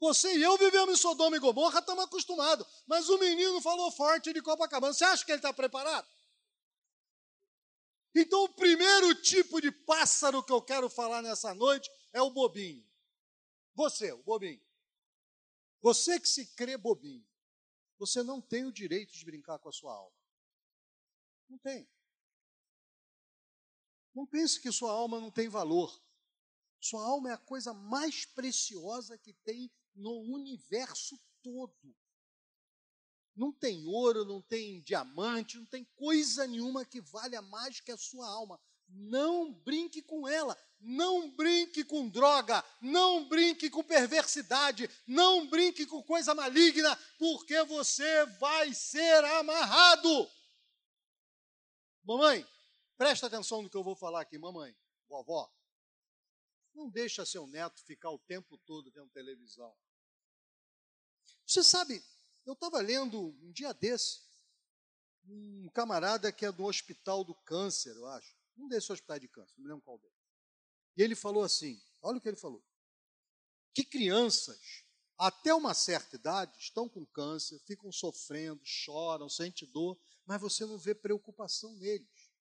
Você 0.00 0.34
e 0.34 0.42
eu 0.42 0.56
vivemos 0.56 0.94
em 0.94 1.00
Sodoma 1.00 1.36
e 1.36 1.38
Gomorra, 1.38 1.78
estamos 1.78 2.04
acostumados. 2.04 2.66
Mas 2.86 3.10
o 3.10 3.18
menino 3.18 3.60
falou 3.60 3.92
forte 3.92 4.32
de 4.32 4.40
Copacabana. 4.40 4.94
Você 4.94 5.04
acha 5.04 5.24
que 5.24 5.30
ele 5.30 5.38
está 5.38 5.52
preparado? 5.52 6.08
Então, 8.14 8.44
o 8.44 8.48
primeiro 8.48 9.14
tipo 9.22 9.60
de 9.60 9.70
pássaro 9.70 10.42
que 10.42 10.52
eu 10.52 10.62
quero 10.62 10.88
falar 10.88 11.20
nessa 11.20 11.54
noite 11.54 11.88
é 12.14 12.20
o 12.22 12.30
bobinho. 12.30 12.84
Você, 13.74 14.10
o 14.10 14.22
bobinho. 14.22 14.60
Você 15.82 16.18
que 16.18 16.28
se 16.28 16.46
crê 16.54 16.78
bobinho, 16.78 17.26
você 17.98 18.22
não 18.22 18.40
tem 18.40 18.64
o 18.64 18.72
direito 18.72 19.12
de 19.12 19.24
brincar 19.24 19.58
com 19.58 19.68
a 19.68 19.72
sua 19.72 19.94
alma. 19.94 20.16
Não 21.46 21.58
tem. 21.58 21.86
Não 24.14 24.26
pense 24.26 24.60
que 24.60 24.72
sua 24.72 24.92
alma 24.92 25.20
não 25.20 25.30
tem 25.30 25.48
valor. 25.48 26.02
Sua 26.80 27.04
alma 27.04 27.30
é 27.30 27.32
a 27.34 27.38
coisa 27.38 27.74
mais 27.74 28.24
preciosa 28.24 29.18
que 29.18 29.34
tem 29.34 29.70
no 29.94 30.20
universo 30.32 31.18
todo. 31.42 31.94
Não 33.34 33.52
tem 33.52 33.86
ouro, 33.86 34.24
não 34.24 34.42
tem 34.42 34.82
diamante, 34.82 35.56
não 35.56 35.66
tem 35.66 35.84
coisa 35.96 36.46
nenhuma 36.46 36.84
que 36.84 37.00
valha 37.00 37.40
mais 37.40 37.80
que 37.80 37.92
a 37.92 37.96
sua 37.96 38.28
alma. 38.28 38.60
Não 38.88 39.52
brinque 39.52 40.02
com 40.02 40.26
ela, 40.26 40.58
não 40.80 41.30
brinque 41.30 41.84
com 41.84 42.08
droga, 42.08 42.64
não 42.80 43.28
brinque 43.28 43.70
com 43.70 43.84
perversidade, 43.84 44.90
não 45.06 45.46
brinque 45.46 45.86
com 45.86 46.02
coisa 46.02 46.34
maligna, 46.34 46.96
porque 47.18 47.62
você 47.64 48.26
vai 48.38 48.74
ser 48.74 49.24
amarrado. 49.24 50.28
Mamãe, 52.02 52.46
presta 52.96 53.26
atenção 53.26 53.62
no 53.62 53.70
que 53.70 53.76
eu 53.76 53.84
vou 53.84 53.94
falar 53.94 54.22
aqui, 54.22 54.38
mamãe, 54.38 54.74
vovó. 55.08 55.48
Não 56.80 56.88
deixa 56.88 57.26
seu 57.26 57.46
neto 57.46 57.84
ficar 57.84 58.10
o 58.10 58.18
tempo 58.18 58.56
todo 58.56 58.90
vendo 58.90 59.10
televisão. 59.10 59.76
Você 61.46 61.62
sabe, 61.62 62.02
eu 62.46 62.54
estava 62.54 62.80
lendo 62.80 63.36
um 63.42 63.52
dia 63.52 63.74
desse, 63.74 64.22
um 65.26 65.68
camarada 65.74 66.32
que 66.32 66.46
é 66.46 66.50
do 66.50 66.64
Hospital 66.64 67.22
do 67.22 67.34
Câncer, 67.34 67.94
eu 67.94 68.06
acho. 68.06 68.34
Um 68.56 68.66
desses 68.66 68.88
hospitais 68.88 69.20
de 69.20 69.28
câncer, 69.28 69.52
não 69.58 69.64
me 69.64 69.68
lembro 69.68 69.84
qual 69.84 69.98
deles. 69.98 70.16
E 70.96 71.02
ele 71.02 71.14
falou 71.14 71.42
assim: 71.42 71.78
olha 72.00 72.16
o 72.16 72.20
que 72.20 72.28
ele 72.28 72.38
falou. 72.38 72.64
Que 73.74 73.84
crianças, 73.84 74.82
até 75.18 75.52
uma 75.52 75.74
certa 75.74 76.16
idade, 76.16 76.58
estão 76.58 76.88
com 76.88 77.04
câncer, 77.04 77.58
ficam 77.66 77.92
sofrendo, 77.92 78.64
choram, 78.64 79.28
sentem 79.28 79.68
dor, 79.70 80.00
mas 80.24 80.40
você 80.40 80.64
não 80.64 80.78
vê 80.78 80.94
preocupação 80.94 81.74
neles. 81.76 82.32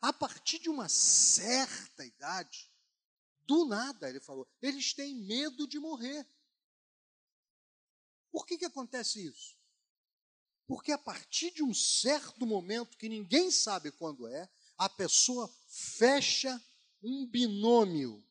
A 0.00 0.12
partir 0.12 0.60
de 0.60 0.70
uma 0.70 0.88
certa 0.88 2.04
idade, 2.04 2.71
do 3.46 3.64
nada, 3.64 4.08
ele 4.08 4.20
falou, 4.20 4.46
eles 4.60 4.92
têm 4.92 5.14
medo 5.14 5.66
de 5.66 5.78
morrer. 5.78 6.26
Por 8.30 8.46
que, 8.46 8.56
que 8.56 8.64
acontece 8.64 9.26
isso? 9.26 9.56
Porque 10.66 10.92
a 10.92 10.98
partir 10.98 11.50
de 11.50 11.62
um 11.62 11.74
certo 11.74 12.46
momento, 12.46 12.96
que 12.96 13.08
ninguém 13.08 13.50
sabe 13.50 13.90
quando 13.92 14.26
é, 14.26 14.48
a 14.78 14.88
pessoa 14.88 15.52
fecha 15.68 16.60
um 17.02 17.26
binômio, 17.26 18.24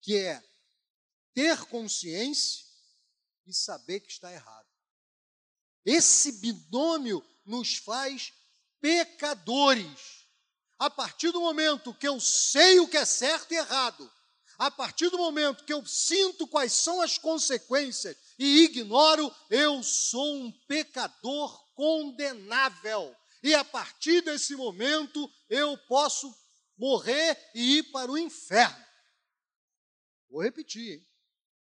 que 0.00 0.16
é 0.16 0.42
ter 1.34 1.64
consciência 1.66 2.64
e 3.46 3.52
saber 3.52 4.00
que 4.00 4.10
está 4.10 4.32
errado. 4.32 4.66
Esse 5.84 6.32
binômio 6.32 7.24
nos 7.44 7.76
faz 7.76 8.32
pecadores. 8.80 10.26
A 10.78 10.90
partir 10.90 11.30
do 11.30 11.40
momento 11.40 11.94
que 11.94 12.08
eu 12.08 12.20
sei 12.20 12.80
o 12.80 12.88
que 12.88 12.96
é 12.96 13.04
certo 13.04 13.52
e 13.52 13.56
errado, 13.56 14.10
a 14.58 14.70
partir 14.70 15.10
do 15.10 15.18
momento 15.18 15.64
que 15.64 15.72
eu 15.72 15.84
sinto 15.86 16.46
quais 16.46 16.72
são 16.72 17.00
as 17.00 17.18
consequências 17.18 18.16
e 18.38 18.64
ignoro, 18.64 19.34
eu 19.50 19.82
sou 19.82 20.34
um 20.34 20.52
pecador 20.66 21.64
condenável. 21.74 23.14
E 23.42 23.54
a 23.54 23.64
partir 23.64 24.22
desse 24.22 24.56
momento 24.56 25.30
eu 25.48 25.76
posso 25.86 26.34
morrer 26.76 27.38
e 27.54 27.78
ir 27.78 27.82
para 27.84 28.10
o 28.10 28.18
inferno. 28.18 28.84
Vou 30.28 30.42
repetir, 30.42 30.94
hein? 30.94 31.06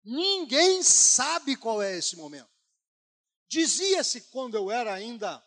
Ninguém 0.03 0.81
sabe 0.83 1.57
qual 1.57 1.81
é 1.81 1.97
esse 1.97 2.15
momento. 2.15 2.49
Dizia-se 3.49 4.21
quando 4.31 4.55
eu 4.55 4.71
era 4.71 4.93
ainda 4.93 5.43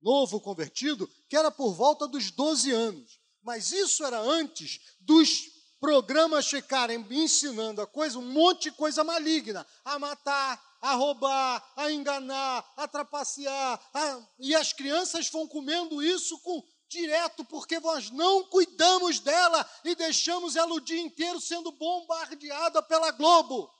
novo 0.00 0.40
convertido 0.40 1.08
que 1.28 1.36
era 1.36 1.50
por 1.50 1.74
volta 1.74 2.06
dos 2.06 2.30
12 2.30 2.70
anos, 2.70 3.18
mas 3.42 3.72
isso 3.72 4.04
era 4.04 4.20
antes 4.20 4.80
dos 5.00 5.57
programas 5.80 6.48
ficarem 6.48 7.04
ensinando 7.10 7.80
a 7.80 7.86
coisa, 7.86 8.18
um 8.18 8.32
monte 8.32 8.64
de 8.64 8.72
coisa 8.72 9.04
maligna, 9.04 9.66
a 9.84 9.98
matar, 9.98 10.62
a 10.80 10.94
roubar, 10.94 11.72
a 11.76 11.90
enganar, 11.90 12.64
a 12.76 12.86
trapacear, 12.86 13.80
a... 13.94 14.20
e 14.38 14.54
as 14.54 14.72
crianças 14.72 15.28
vão 15.30 15.46
comendo 15.46 16.02
isso 16.02 16.38
com 16.40 16.62
direto 16.88 17.44
porque 17.44 17.78
nós 17.80 18.10
não 18.10 18.44
cuidamos 18.44 19.20
dela 19.20 19.68
e 19.84 19.94
deixamos 19.94 20.56
ela 20.56 20.72
o 20.72 20.80
dia 20.80 21.00
inteiro 21.00 21.40
sendo 21.40 21.70
bombardeada 21.72 22.82
pela 22.82 23.10
Globo, 23.10 23.70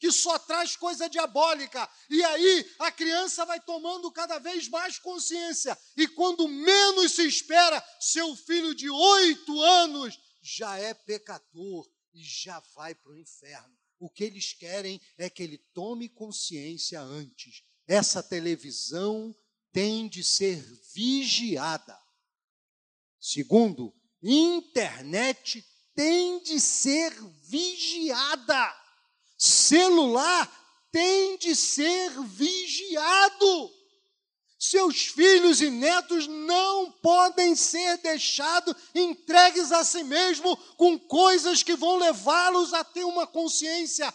que 0.00 0.10
só 0.10 0.38
traz 0.38 0.74
coisa 0.74 1.08
diabólica. 1.08 1.88
E 2.08 2.24
aí 2.24 2.74
a 2.78 2.90
criança 2.90 3.44
vai 3.44 3.60
tomando 3.60 4.10
cada 4.10 4.38
vez 4.38 4.68
mais 4.68 4.98
consciência. 4.98 5.78
E 5.96 6.08
quando 6.08 6.48
menos 6.48 7.12
se 7.12 7.26
espera, 7.26 7.84
seu 8.00 8.34
filho 8.34 8.74
de 8.74 8.88
oito 8.90 9.60
anos 9.60 10.18
já 10.42 10.76
é 10.76 10.92
pecador 10.92 11.88
e 12.12 12.22
já 12.22 12.60
vai 12.74 12.94
para 12.94 13.12
o 13.12 13.16
inferno. 13.16 13.78
O 13.98 14.10
que 14.10 14.24
eles 14.24 14.52
querem 14.52 15.00
é 15.16 15.30
que 15.30 15.42
ele 15.42 15.58
tome 15.72 16.08
consciência 16.08 17.00
antes. 17.00 17.62
Essa 17.86 18.22
televisão 18.22 19.34
tem 19.70 20.08
de 20.08 20.24
ser 20.24 20.60
vigiada. 20.92 21.98
Segundo, 23.20 23.94
internet 24.20 25.64
tem 25.94 26.42
de 26.42 26.58
ser 26.60 27.12
vigiada. 27.42 28.76
Celular 29.38 30.88
tem 30.90 31.38
de 31.38 31.54
ser 31.54 32.10
vigiado. 32.24 33.81
Seus 34.64 35.06
filhos 35.06 35.60
e 35.60 35.68
netos 35.68 36.28
não 36.28 36.88
podem 36.88 37.56
ser 37.56 37.98
deixados 37.98 38.76
entregues 38.94 39.72
a 39.72 39.82
si 39.84 40.04
mesmo 40.04 40.56
com 40.76 40.96
coisas 40.96 41.64
que 41.64 41.74
vão 41.74 41.96
levá-los 41.96 42.72
a 42.72 42.84
ter 42.84 43.02
uma 43.02 43.26
consciência, 43.26 44.14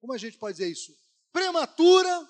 como 0.00 0.14
a 0.14 0.16
gente 0.16 0.38
pode 0.38 0.56
dizer 0.56 0.72
isso? 0.72 0.96
Prematura 1.30 2.26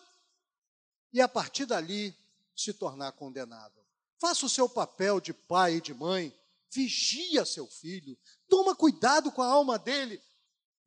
e 1.12 1.20
a 1.20 1.28
partir 1.28 1.66
dali 1.66 2.12
se 2.56 2.72
tornar 2.72 3.12
condenável. 3.12 3.86
Faça 4.18 4.44
o 4.44 4.50
seu 4.50 4.68
papel 4.68 5.20
de 5.20 5.32
pai 5.32 5.76
e 5.76 5.80
de 5.80 5.94
mãe, 5.94 6.36
vigia 6.68 7.44
seu 7.44 7.68
filho, 7.68 8.18
toma 8.48 8.74
cuidado 8.74 9.30
com 9.30 9.40
a 9.40 9.46
alma 9.46 9.78
dele. 9.78 10.20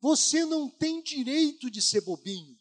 Você 0.02 0.44
não 0.44 0.68
tem 0.68 1.02
direito 1.02 1.70
de 1.70 1.80
ser 1.80 2.02
bobinho. 2.02 2.55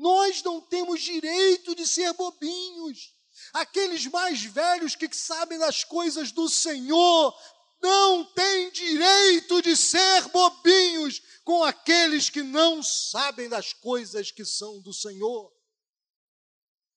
Nós 0.00 0.42
não 0.42 0.62
temos 0.62 1.02
direito 1.02 1.74
de 1.74 1.86
ser 1.86 2.14
bobinhos. 2.14 3.14
Aqueles 3.52 4.06
mais 4.06 4.42
velhos 4.42 4.96
que 4.96 5.14
sabem 5.14 5.58
das 5.58 5.84
coisas 5.84 6.32
do 6.32 6.48
Senhor 6.48 7.38
não 7.82 8.24
têm 8.32 8.70
direito 8.70 9.60
de 9.60 9.76
ser 9.76 10.26
bobinhos 10.28 11.20
com 11.44 11.62
aqueles 11.62 12.30
que 12.30 12.42
não 12.42 12.82
sabem 12.82 13.46
das 13.46 13.74
coisas 13.74 14.30
que 14.30 14.42
são 14.42 14.80
do 14.80 14.94
Senhor. 14.94 15.52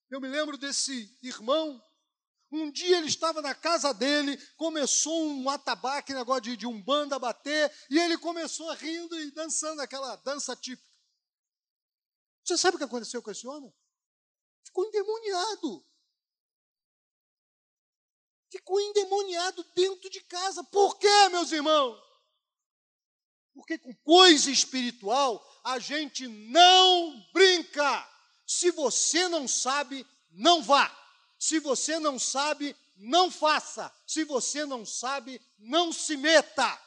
Eu 0.10 0.22
me 0.22 0.30
lembro 0.30 0.58
desse 0.58 1.14
irmão. 1.22 1.84
Um 2.50 2.72
dia 2.72 3.00
ele 3.00 3.08
estava 3.08 3.42
na 3.42 3.54
casa 3.54 3.94
dele, 3.94 4.38
começou 4.56 5.26
um 5.26 5.50
atabaque, 5.50 6.14
negócio 6.14 6.44
de, 6.44 6.56
de 6.56 6.68
um 6.68 6.82
banda 6.82 7.20
bater, 7.20 7.70
e 7.90 8.00
ele 8.00 8.18
começou 8.18 8.72
rindo 8.76 9.20
e 9.20 9.32
dançando 9.32 9.82
aquela 9.82 10.16
dança 10.18 10.56
típica. 10.56 10.93
Você 12.44 12.58
sabe 12.58 12.76
o 12.76 12.78
que 12.78 12.84
aconteceu 12.84 13.22
com 13.22 13.32
esse 13.32 13.48
homem? 13.48 13.74
Ficou 14.66 14.86
endemoniado. 14.86 15.86
Ficou 18.52 18.80
endemoniado 18.80 19.64
dentro 19.76 20.10
de 20.10 20.22
casa. 20.22 20.64
Por 20.64 20.98
quê, 20.98 21.30
meus 21.30 21.52
irmãos? 21.52 22.00
Porque 23.54 23.78
com 23.78 23.94
coisa 23.98 24.50
espiritual 24.52 25.44
a 25.64 25.80
gente 25.80 26.28
não 26.28 27.26
brinca. 27.32 28.10
Se 28.46 28.72
você 28.72 29.28
não 29.28 29.48
sabe, 29.48 30.06
não 30.30 30.62
vá. 30.62 30.92
Se 31.40 31.60
você 31.60 32.00
não 32.00 32.20
sabe, 32.20 32.76
não 32.96 33.32
faça. 33.32 33.94
Se 34.06 34.24
você 34.24 34.66
não 34.66 34.86
sabe, 34.86 35.42
não 35.58 35.92
se 35.92 36.18
meta. 36.18 36.82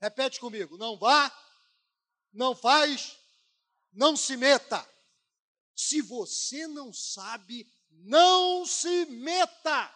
Repete 0.00 0.40
comigo: 0.40 0.76
não 0.76 0.96
vá, 0.96 1.32
não 2.32 2.54
faz, 2.54 3.15
não 3.96 4.14
se 4.14 4.36
meta. 4.36 4.86
Se 5.74 6.00
você 6.00 6.66
não 6.66 6.92
sabe, 6.92 7.66
não 7.90 8.64
se 8.64 9.06
meta. 9.06 9.92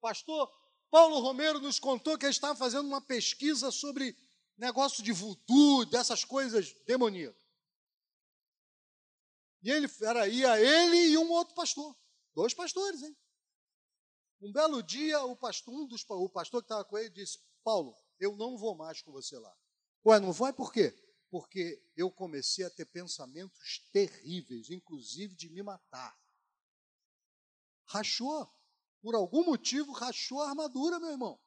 Pastor 0.00 0.48
Paulo 0.90 1.18
Romero 1.18 1.58
nos 1.60 1.78
contou 1.78 2.16
que 2.16 2.24
ele 2.24 2.30
estava 2.30 2.56
fazendo 2.56 2.86
uma 2.86 3.00
pesquisa 3.00 3.70
sobre 3.70 4.16
negócio 4.56 5.02
de 5.02 5.12
voodoo, 5.12 5.84
dessas 5.86 6.24
coisas 6.24 6.72
demoníacas. 6.86 7.42
E 9.62 9.70
ele 9.70 9.90
era 10.02 10.28
ia 10.28 10.60
ele 10.60 10.96
e 11.08 11.18
um 11.18 11.30
outro 11.30 11.54
pastor, 11.54 11.96
dois 12.34 12.54
pastores, 12.54 13.02
hein? 13.02 13.16
Um 14.40 14.52
belo 14.52 14.82
dia, 14.82 15.20
o 15.24 15.34
pastor, 15.34 15.74
um 15.74 15.86
dos, 15.86 16.04
o 16.08 16.28
pastor 16.28 16.62
que 16.62 16.66
estava 16.66 16.84
com 16.84 16.96
ele 16.96 17.10
disse: 17.10 17.40
Paulo, 17.64 17.96
eu 18.20 18.36
não 18.36 18.56
vou 18.56 18.74
mais 18.76 19.02
com 19.02 19.10
você 19.10 19.36
lá. 19.36 19.52
Ué, 20.06 20.20
não 20.20 20.32
vai 20.32 20.52
por 20.52 20.72
quê? 20.72 20.96
Porque 21.30 21.82
eu 21.96 22.10
comecei 22.10 22.64
a 22.64 22.70
ter 22.70 22.86
pensamentos 22.86 23.86
terríveis, 23.92 24.70
inclusive 24.70 25.34
de 25.34 25.48
me 25.50 25.62
matar. 25.62 26.18
Rachou, 27.84 28.48
por 29.00 29.14
algum 29.14 29.44
motivo, 29.44 29.92
rachou 29.92 30.42
a 30.42 30.48
armadura, 30.48 30.98
meu 30.98 31.10
irmão. 31.10 31.40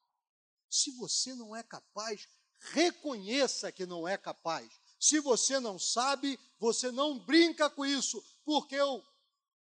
Se 0.69 0.91
você 0.91 1.33
não 1.35 1.55
é 1.55 1.63
capaz, 1.63 2.27
reconheça 2.59 3.71
que 3.71 3.85
não 3.85 4.07
é 4.07 4.17
capaz. 4.17 4.71
Se 4.99 5.19
você 5.19 5.59
não 5.59 5.79
sabe, 5.79 6.39
você 6.59 6.91
não 6.91 7.17
brinca 7.17 7.69
com 7.69 7.85
isso, 7.85 8.23
porque 8.45 8.79
o, 8.79 9.03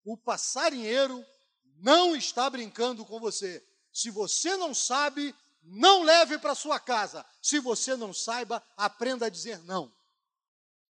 o 0.04 0.16
passarinheiro 0.16 1.24
não 1.78 2.14
está 2.14 2.48
brincando 2.48 3.04
com 3.04 3.18
você. 3.18 3.64
Se 3.92 4.10
você 4.10 4.56
não 4.56 4.74
sabe, 4.74 5.34
não 5.62 6.04
leve 6.04 6.38
para 6.38 6.54
sua 6.54 6.78
casa. 6.78 7.26
Se 7.42 7.58
você 7.58 7.96
não 7.96 8.12
saiba, 8.12 8.62
aprenda 8.76 9.26
a 9.26 9.30
dizer 9.30 9.62
não. 9.64 9.92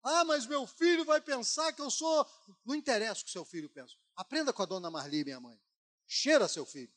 Ah, 0.04 0.26
mas 0.26 0.48
meu 0.48 0.66
filho 0.66 1.06
vai 1.06 1.22
pensar 1.22 1.72
que 1.74 1.82
eu 1.82 1.92
sou. 1.92 2.26
Não 2.66 2.76
interessa 2.76 3.22
o 3.22 3.26
que 3.26 3.32
seu 3.32 3.46
filho 3.46 3.70
pensa. 3.70 3.96
Aprenda 4.16 4.52
com 4.52 4.64
a 4.64 4.66
dona 4.66 4.90
Marli, 4.90 5.24
minha 5.24 5.40
mãe. 5.40 5.60
Cheira 6.08 6.48
seu 6.48 6.66
filho. 6.66 6.92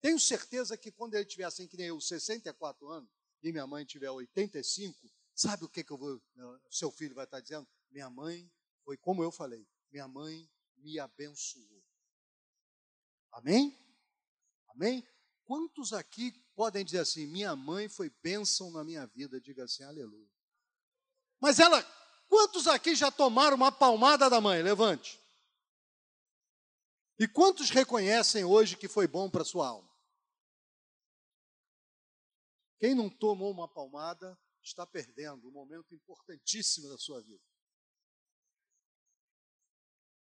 Tenho 0.00 0.18
certeza 0.18 0.76
que 0.76 0.90
quando 0.92 1.14
ele 1.14 1.24
tiver 1.24 1.44
assim, 1.44 1.66
que 1.66 1.76
nem 1.76 1.86
eu, 1.86 2.00
64 2.00 2.88
anos, 2.88 3.10
e 3.42 3.52
minha 3.52 3.66
mãe 3.66 3.84
tiver 3.84 4.10
85, 4.10 5.10
sabe 5.34 5.64
o 5.64 5.68
que, 5.68 5.82
que 5.82 5.92
eu 5.92 5.98
vou, 5.98 6.22
seu 6.70 6.90
filho 6.90 7.14
vai 7.14 7.24
estar 7.24 7.40
dizendo? 7.40 7.66
Minha 7.90 8.08
mãe 8.08 8.50
foi 8.84 8.96
como 8.96 9.22
eu 9.22 9.32
falei, 9.32 9.66
minha 9.90 10.06
mãe 10.06 10.48
me 10.76 10.98
abençoou. 10.98 11.82
Amém? 13.32 13.76
Amém? 14.68 15.06
Quantos 15.44 15.92
aqui 15.92 16.32
podem 16.54 16.84
dizer 16.84 17.00
assim, 17.00 17.26
minha 17.26 17.54
mãe 17.56 17.88
foi 17.88 18.10
bênção 18.22 18.70
na 18.70 18.84
minha 18.84 19.06
vida? 19.06 19.40
Diga 19.40 19.64
assim, 19.64 19.82
aleluia. 19.82 20.28
Mas 21.40 21.58
ela, 21.58 21.82
quantos 22.28 22.66
aqui 22.66 22.94
já 22.94 23.10
tomaram 23.10 23.56
uma 23.56 23.70
palmada 23.70 24.28
da 24.28 24.40
mãe? 24.40 24.62
Levante. 24.62 25.20
E 27.18 27.26
quantos 27.26 27.70
reconhecem 27.70 28.44
hoje 28.44 28.76
que 28.76 28.88
foi 28.88 29.06
bom 29.06 29.28
para 29.28 29.44
sua 29.44 29.68
alma? 29.68 29.88
Quem 32.78 32.94
não 32.94 33.10
tomou 33.10 33.50
uma 33.50 33.66
palmada 33.66 34.38
está 34.62 34.86
perdendo 34.86 35.48
um 35.48 35.50
momento 35.50 35.94
importantíssimo 35.94 36.88
da 36.88 36.98
sua 36.98 37.20
vida. 37.22 37.42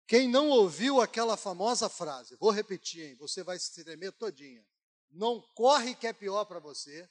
Quem 0.07 0.27
não 0.27 0.49
ouviu 0.49 1.03
aquela 1.03 1.37
famosa 1.37 1.91
frase, 1.91 2.37
vou 2.37 2.51
repetir, 2.51 3.11
hein, 3.11 3.17
você 3.17 3.43
vai 3.43 3.59
se 3.59 3.85
tremer 3.85 4.13
todinha. 4.13 4.67
Não 5.11 5.43
corre 5.55 5.95
que 5.95 6.07
é 6.07 6.13
pior 6.15 6.47
para 6.47 6.59
você, 6.59 7.07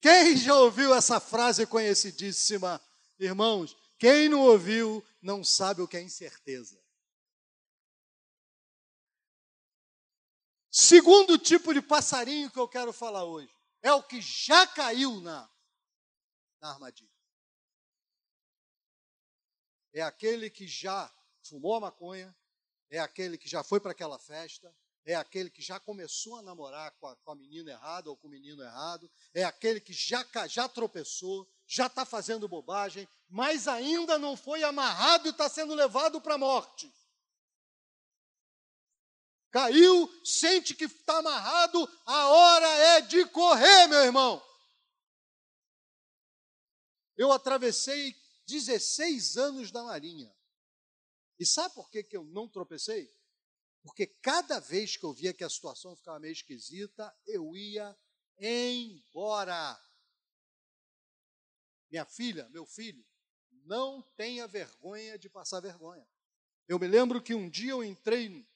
Quem 0.00 0.36
já 0.36 0.54
ouviu 0.54 0.94
essa 0.94 1.20
frase 1.20 1.66
conhecidíssima? 1.66 2.80
Irmãos, 3.18 3.76
quem 3.98 4.28
não 4.28 4.40
ouviu 4.40 5.04
não 5.20 5.44
sabe 5.44 5.82
o 5.82 5.88
que 5.88 5.96
é 5.96 6.02
incerteza. 6.02 6.80
Segundo 10.70 11.36
tipo 11.36 11.74
de 11.74 11.82
passarinho 11.82 12.50
que 12.50 12.58
eu 12.58 12.68
quero 12.68 12.92
falar 12.92 13.24
hoje 13.24 13.52
é 13.82 13.92
o 13.92 14.02
que 14.02 14.22
já 14.22 14.66
caiu 14.66 15.20
na, 15.20 15.50
na 16.60 16.70
armadilha. 16.70 17.10
É 19.92 20.00
aquele 20.00 20.48
que 20.48 20.66
já 20.66 21.12
fumou 21.42 21.74
a 21.74 21.80
maconha, 21.80 22.34
é 22.88 23.00
aquele 23.00 23.36
que 23.36 23.48
já 23.48 23.64
foi 23.64 23.80
para 23.80 23.90
aquela 23.90 24.18
festa, 24.18 24.74
é 25.10 25.16
aquele 25.16 25.50
que 25.50 25.60
já 25.60 25.80
começou 25.80 26.36
a 26.36 26.42
namorar 26.42 26.92
com 26.92 27.08
a, 27.08 27.16
com 27.16 27.32
a 27.32 27.34
menina 27.34 27.72
errada 27.72 28.08
ou 28.08 28.16
com 28.16 28.28
o 28.28 28.30
menino 28.30 28.62
errado, 28.62 29.10
é 29.34 29.42
aquele 29.42 29.80
que 29.80 29.92
já, 29.92 30.24
já 30.46 30.68
tropeçou, 30.68 31.50
já 31.66 31.86
está 31.88 32.04
fazendo 32.04 32.48
bobagem, 32.48 33.08
mas 33.28 33.66
ainda 33.66 34.18
não 34.18 34.36
foi 34.36 34.62
amarrado 34.62 35.26
e 35.26 35.30
está 35.32 35.48
sendo 35.48 35.74
levado 35.74 36.20
para 36.20 36.34
a 36.34 36.38
morte. 36.38 36.94
Caiu, 39.50 40.08
sente 40.24 40.76
que 40.76 40.84
está 40.84 41.18
amarrado, 41.18 41.90
a 42.06 42.28
hora 42.28 42.68
é 42.68 43.00
de 43.00 43.26
correr, 43.26 43.88
meu 43.88 44.04
irmão. 44.04 44.40
Eu 47.16 47.32
atravessei 47.32 48.14
16 48.46 49.36
anos 49.36 49.72
da 49.72 49.82
Marinha. 49.82 50.32
E 51.36 51.44
sabe 51.44 51.74
por 51.74 51.90
que, 51.90 52.04
que 52.04 52.16
eu 52.16 52.22
não 52.22 52.46
tropecei? 52.48 53.10
Porque 53.82 54.06
cada 54.06 54.60
vez 54.60 54.96
que 54.96 55.04
eu 55.04 55.12
via 55.12 55.32
que 55.32 55.44
a 55.44 55.48
situação 55.48 55.96
ficava 55.96 56.18
meio 56.18 56.32
esquisita, 56.32 57.14
eu 57.26 57.56
ia 57.56 57.96
embora. 58.38 59.78
Minha 61.90 62.04
filha, 62.04 62.48
meu 62.50 62.66
filho, 62.66 63.04
não 63.64 64.02
tenha 64.16 64.46
vergonha 64.46 65.18
de 65.18 65.28
passar 65.28 65.60
vergonha. 65.60 66.06
Eu 66.68 66.78
me 66.78 66.86
lembro 66.86 67.22
que 67.22 67.34
um 67.34 67.48
dia 67.48 67.72
eu 67.72 67.82
entrei, 67.82 68.46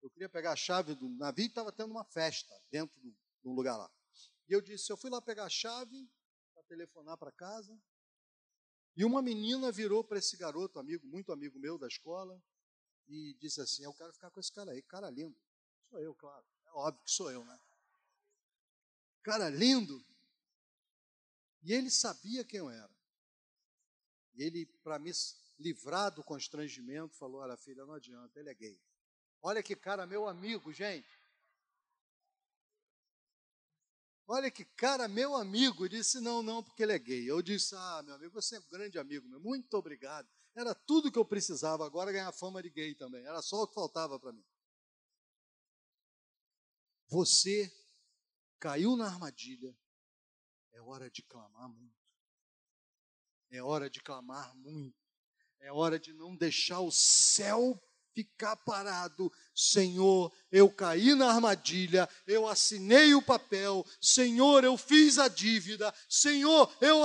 eu 0.00 0.10
queria 0.10 0.28
pegar 0.28 0.52
a 0.52 0.56
chave 0.56 0.94
do 0.94 1.08
navio 1.08 1.44
e 1.44 1.48
estava 1.48 1.70
tendo 1.70 1.90
uma 1.90 2.04
festa 2.04 2.54
dentro 2.70 2.98
de 3.00 3.14
um 3.44 3.54
lugar 3.54 3.76
lá. 3.76 3.90
E 4.48 4.52
eu 4.52 4.60
disse: 4.60 4.90
eu 4.90 4.96
fui 4.96 5.10
lá 5.10 5.20
pegar 5.20 5.44
a 5.44 5.50
chave 5.50 6.08
para 6.54 6.62
telefonar 6.64 7.16
para 7.16 7.30
casa. 7.32 7.78
E 8.96 9.04
uma 9.04 9.22
menina 9.22 9.72
virou 9.72 10.04
para 10.04 10.18
esse 10.18 10.36
garoto, 10.36 10.78
amigo, 10.78 11.06
muito 11.06 11.32
amigo 11.32 11.58
meu 11.58 11.78
da 11.78 11.86
escola, 11.86 12.42
e 13.08 13.34
disse 13.34 13.60
assim: 13.60 13.84
Eu 13.84 13.92
quero 13.94 14.12
ficar 14.12 14.30
com 14.30 14.40
esse 14.40 14.52
cara 14.52 14.72
aí, 14.72 14.82
cara 14.82 15.10
lindo. 15.10 15.36
Sou 15.90 16.00
eu, 16.00 16.14
claro. 16.14 16.44
É 16.66 16.70
óbvio 16.70 17.04
que 17.04 17.10
sou 17.10 17.30
eu, 17.30 17.44
né? 17.44 17.58
Cara 19.22 19.48
lindo. 19.48 20.04
E 21.62 21.72
ele 21.72 21.90
sabia 21.90 22.44
quem 22.44 22.58
eu 22.58 22.70
era. 22.70 22.90
E 24.34 24.42
ele, 24.42 24.66
para 24.82 24.98
me 24.98 25.12
livrar 25.58 26.10
do 26.10 26.24
constrangimento, 26.24 27.14
falou: 27.16 27.40
Olha, 27.40 27.56
filha, 27.56 27.84
não 27.84 27.94
adianta, 27.94 28.38
ele 28.38 28.50
é 28.50 28.54
gay. 28.54 28.80
Olha 29.42 29.62
que 29.62 29.76
cara, 29.76 30.06
meu 30.06 30.26
amigo, 30.26 30.72
gente. 30.72 31.22
Olha 34.26 34.50
que 34.50 34.64
cara, 34.64 35.08
meu 35.08 35.36
amigo, 35.36 35.88
disse: 35.88 36.20
Não, 36.20 36.42
não, 36.42 36.62
porque 36.62 36.82
ele 36.82 36.92
é 36.92 36.98
gay. 36.98 37.30
Eu 37.30 37.42
disse: 37.42 37.74
Ah, 37.76 38.02
meu 38.04 38.14
amigo, 38.14 38.32
você 38.32 38.56
é 38.56 38.60
um 38.60 38.68
grande 38.70 38.98
amigo, 38.98 39.28
meu. 39.28 39.40
muito 39.40 39.74
obrigado. 39.74 40.28
Era 40.54 40.74
tudo 40.74 41.10
que 41.10 41.18
eu 41.18 41.24
precisava 41.24 41.86
agora 41.86 42.12
ganhar 42.12 42.32
fama 42.32 42.62
de 42.62 42.70
gay 42.70 42.94
também. 42.94 43.24
Era 43.24 43.40
só 43.40 43.62
o 43.62 43.66
que 43.66 43.74
faltava 43.74 44.18
para 44.20 44.32
mim. 44.32 44.44
Você 47.08 47.70
caiu 48.58 48.96
na 48.96 49.06
armadilha. 49.06 49.76
É 50.72 50.80
hora 50.80 51.10
de 51.10 51.22
clamar 51.22 51.68
muito. 51.68 52.02
É 53.50 53.62
hora 53.62 53.90
de 53.90 54.00
clamar 54.00 54.54
muito. 54.56 54.96
É 55.58 55.72
hora 55.72 55.98
de 55.98 56.12
não 56.12 56.36
deixar 56.36 56.80
o 56.80 56.90
céu 56.90 57.80
ficar 58.14 58.56
parado. 58.56 59.32
Senhor, 59.54 60.32
eu 60.50 60.70
caí 60.70 61.14
na 61.14 61.28
armadilha, 61.30 62.08
eu 62.26 62.46
assinei 62.46 63.14
o 63.14 63.22
papel, 63.22 63.84
Senhor, 64.00 64.64
eu 64.64 64.76
fiz 64.76 65.18
a 65.18 65.28
dívida, 65.28 65.92
Senhor, 66.08 66.72
eu 66.80 67.02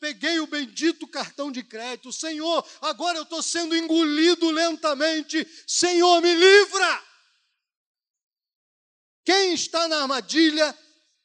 peguei 0.00 0.40
o 0.40 0.46
bendito 0.46 1.06
cartão 1.06 1.50
de 1.50 1.62
crédito, 1.62 2.12
Senhor, 2.12 2.66
agora 2.80 3.18
eu 3.18 3.22
estou 3.22 3.42
sendo 3.42 3.76
engolido 3.76 4.50
lentamente, 4.50 5.46
Senhor, 5.66 6.20
me 6.20 6.34
livra. 6.34 7.04
Quem 9.24 9.54
está 9.54 9.88
na 9.88 10.02
armadilha, 10.02 10.76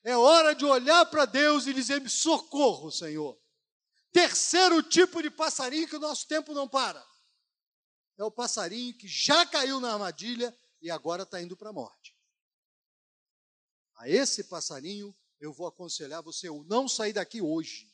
é 0.04 0.18
hora 0.18 0.56
de 0.56 0.66
olhar 0.66 1.06
para 1.06 1.26
Deus 1.26 1.68
e 1.68 1.74
dizer: 1.74 2.02
socorro, 2.10 2.92
Senhor. 2.92 3.38
Terceiro 4.12 4.82
tipo 4.82 5.22
de 5.22 5.30
passarinho 5.30 5.88
que 5.88 5.96
o 5.96 6.00
nosso 6.00 6.28
tempo 6.28 6.54
não 6.54 6.68
para 6.68 7.11
é 8.18 8.24
o 8.24 8.32
passarinho 8.32 8.98
que 8.98 9.08
já 9.08 9.46
caiu 9.46 9.80
na 9.80 9.94
armadilha 9.94 10.56
e 10.82 10.90
agora 10.90 11.24
está 11.24 11.42
indo 11.42 11.56
para 11.56 11.70
a 11.70 11.74
morte. 11.74 12.16
A 13.96 14.10
esse 14.10 14.44
passarinho 14.46 15.16
eu 15.40 15.54
vou 15.54 15.68
aconselhar 15.68 16.22
você 16.22 16.48
a 16.48 16.54
não 16.66 16.88
sair 16.88 17.14
daqui 17.14 17.42
hoje 17.42 17.92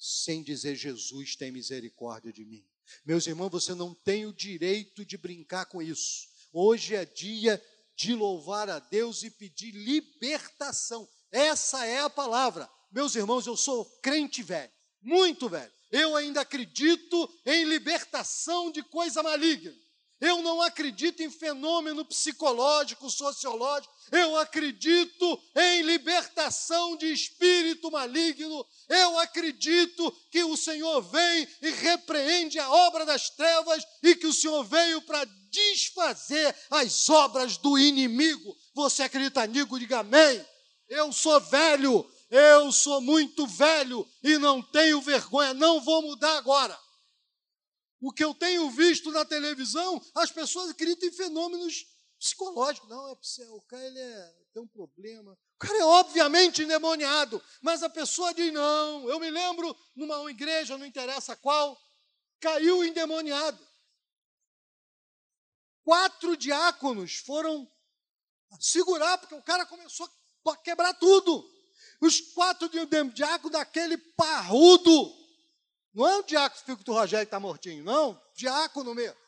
sem 0.00 0.42
dizer 0.42 0.74
Jesus 0.74 1.36
tem 1.36 1.52
misericórdia 1.52 2.32
de 2.32 2.44
mim. 2.44 2.66
Meus 3.04 3.26
irmãos, 3.26 3.50
você 3.50 3.74
não 3.74 3.94
tem 3.94 4.26
o 4.26 4.32
direito 4.32 5.04
de 5.04 5.18
brincar 5.18 5.66
com 5.66 5.82
isso. 5.82 6.28
Hoje 6.52 6.94
é 6.94 7.04
dia 7.04 7.62
de 7.94 8.14
louvar 8.14 8.70
a 8.70 8.78
Deus 8.78 9.22
e 9.22 9.30
pedir 9.30 9.72
libertação. 9.72 11.06
Essa 11.30 11.84
é 11.84 12.00
a 12.00 12.10
palavra. 12.10 12.68
Meus 12.90 13.14
irmãos, 13.14 13.46
eu 13.46 13.56
sou 13.56 13.84
crente 14.00 14.42
velho, 14.42 14.72
muito 15.02 15.48
velho. 15.48 15.72
Eu 15.90 16.14
ainda 16.16 16.42
acredito 16.42 17.28
em 17.44 17.64
libertação 17.64 18.70
de 18.70 18.82
coisa 18.82 19.22
maligna. 19.22 19.74
Eu 20.20 20.42
não 20.42 20.60
acredito 20.60 21.22
em 21.22 21.30
fenômeno 21.30 22.04
psicológico, 22.04 23.08
sociológico. 23.08 23.92
Eu 24.12 24.36
acredito 24.36 25.42
em 25.56 25.80
libertação 25.80 26.94
de 26.94 27.10
espírito 27.10 27.90
maligno. 27.90 28.66
Eu 28.86 29.18
acredito 29.18 30.12
que 30.30 30.44
o 30.44 30.58
Senhor 30.58 31.00
vem 31.00 31.48
e 31.62 31.70
repreende 31.70 32.58
a 32.58 32.70
obra 32.70 33.06
das 33.06 33.30
trevas 33.30 33.82
e 34.02 34.14
que 34.14 34.26
o 34.26 34.32
Senhor 34.32 34.62
veio 34.62 35.00
para 35.02 35.24
desfazer 35.48 36.54
as 36.70 37.08
obras 37.08 37.56
do 37.56 37.78
inimigo. 37.78 38.54
Você 38.74 39.02
acredita 39.04 39.46
nisso? 39.46 39.78
Diga 39.78 40.00
amém. 40.00 40.44
Eu 40.86 41.12
sou 41.12 41.40
velho, 41.40 42.04
eu 42.30 42.70
sou 42.70 43.00
muito 43.00 43.46
velho 43.46 44.08
e 44.22 44.38
não 44.38 44.62
tenho 44.62 45.00
vergonha, 45.00 45.52
não 45.52 45.80
vou 45.80 46.00
mudar 46.02 46.38
agora. 46.38 46.78
O 48.00 48.12
que 48.12 48.24
eu 48.24 48.32
tenho 48.34 48.70
visto 48.70 49.10
na 49.10 49.24
televisão, 49.24 50.00
as 50.14 50.30
pessoas 50.30 50.70
acreditam 50.70 51.08
em 51.08 51.12
fenômenos 51.12 51.86
psicológicos. 52.18 52.88
Não, 52.88 53.08
é 53.08 53.12
o 53.50 53.60
cara 53.62 53.84
ele 53.84 53.98
é, 53.98 54.34
tem 54.54 54.62
um 54.62 54.68
problema. 54.68 55.32
O 55.32 55.58
cara 55.58 55.78
é 55.78 55.84
obviamente 55.84 56.62
endemoniado, 56.62 57.42
mas 57.60 57.82
a 57.82 57.90
pessoa 57.90 58.32
diz: 58.32 58.52
não. 58.52 59.08
Eu 59.08 59.18
me 59.18 59.30
lembro 59.30 59.76
numa 59.96 60.30
igreja, 60.30 60.78
não 60.78 60.86
interessa 60.86 61.36
qual, 61.36 61.78
caiu 62.38 62.84
endemoniado. 62.84 63.68
Quatro 65.82 66.36
diáconos 66.36 67.16
foram 67.16 67.70
segurar, 68.58 69.18
porque 69.18 69.34
o 69.34 69.42
cara 69.42 69.66
começou 69.66 70.08
a 70.48 70.56
quebrar 70.56 70.94
tudo. 70.94 71.59
Os 72.00 72.20
quatro 72.20 72.68
diáconos 73.12 73.52
daquele 73.52 73.98
parrudo. 73.98 75.20
Não 75.92 76.06
é 76.08 76.16
o 76.18 76.22
diácono 76.22 76.64
fico 76.64 76.84
do 76.84 76.92
Rogério 76.92 77.26
que 77.26 77.28
está 77.28 77.40
mortinho, 77.40 77.84
não. 77.84 78.20
Diácono 78.34 78.94
mesmo. 78.94 79.18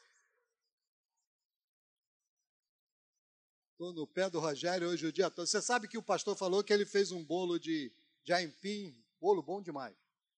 Estou 3.72 3.92
no 3.92 4.06
pé 4.06 4.30
do 4.30 4.38
Rogério 4.38 4.88
hoje 4.88 5.06
o 5.06 5.12
dia 5.12 5.30
todo. 5.30 5.46
Você 5.46 5.60
sabe 5.60 5.88
que 5.88 5.98
o 5.98 6.02
pastor 6.02 6.36
falou 6.36 6.62
que 6.62 6.72
ele 6.72 6.86
fez 6.86 7.10
um 7.10 7.22
bolo 7.22 7.58
de, 7.58 7.92
de 8.22 8.32
aipim, 8.32 8.96
bolo 9.20 9.42
bom 9.42 9.60
demais. 9.60 9.96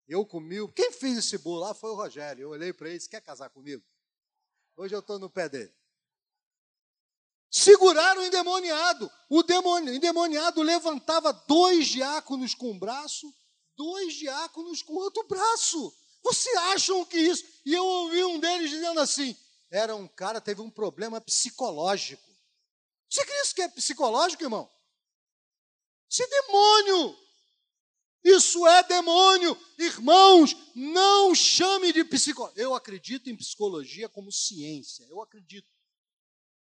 Eu 0.07 0.25
comi. 0.25 0.57
Quem 0.73 0.92
fez 0.92 1.18
esse 1.18 1.38
bolo 1.38 1.61
lá 1.61 1.75
foi 1.75 1.90
o 1.90 1.95
Rogério. 1.95 2.42
Eu 2.42 2.51
olhei 2.51 2.73
para 2.73 2.87
ele 2.87 2.97
e 2.97 2.99
disse: 2.99 3.11
Quer 3.11 3.21
casar 3.21 3.51
comigo? 3.51 3.83
Hoje 4.77 4.95
eu 4.95 5.01
estou 5.01 5.18
no 5.18 5.29
pé 5.29 5.49
dele. 5.49 5.75
Seguraram 7.53 8.23
o 8.23 8.25
endemoniado. 8.25 9.12
O 9.29 9.43
endemoniado 9.91 10.62
levantava 10.62 11.35
dois 11.47 11.87
diáconos 11.87 12.55
com 12.55 12.71
um 12.71 12.79
braço, 12.79 13.31
dois 13.77 14.15
diáconos 14.15 14.81
com 14.81 14.95
outro 14.95 15.23
braço. 15.29 15.95
Você 16.25 16.49
acham 16.73 17.05
que 17.05 17.19
isso? 17.19 17.45
E 17.67 17.75
eu 17.75 17.85
ouvi 17.85 18.25
um 18.25 18.41
deles 18.41 18.71
dizendo 18.71 18.99
assim: 19.01 19.37
era 19.71 19.95
um 19.95 20.09
cara, 20.09 20.41
teve 20.41 20.62
um 20.62 20.71
problema 20.71 21.21
psicológico. 21.21 22.27
Você 23.11 23.23
crê 23.27 23.43
isso 23.43 23.55
que 23.55 23.61
é 23.61 23.69
psicológico, 23.69 24.43
irmão? 24.43 24.71
Isso 26.09 26.23
é 26.23 26.27
demônio. 26.27 27.19
Isso 28.25 28.67
é 28.67 28.83
demônio. 28.85 29.59
Irmãos, 29.77 30.57
não 30.75 31.35
chame 31.35 31.93
de 31.93 32.03
psicologia. 32.03 32.62
Eu 32.62 32.75
acredito 32.75 33.29
em 33.29 33.37
psicologia 33.37 34.09
como 34.09 34.33
ciência. 34.33 35.05
Eu 35.11 35.21
acredito. 35.21 35.71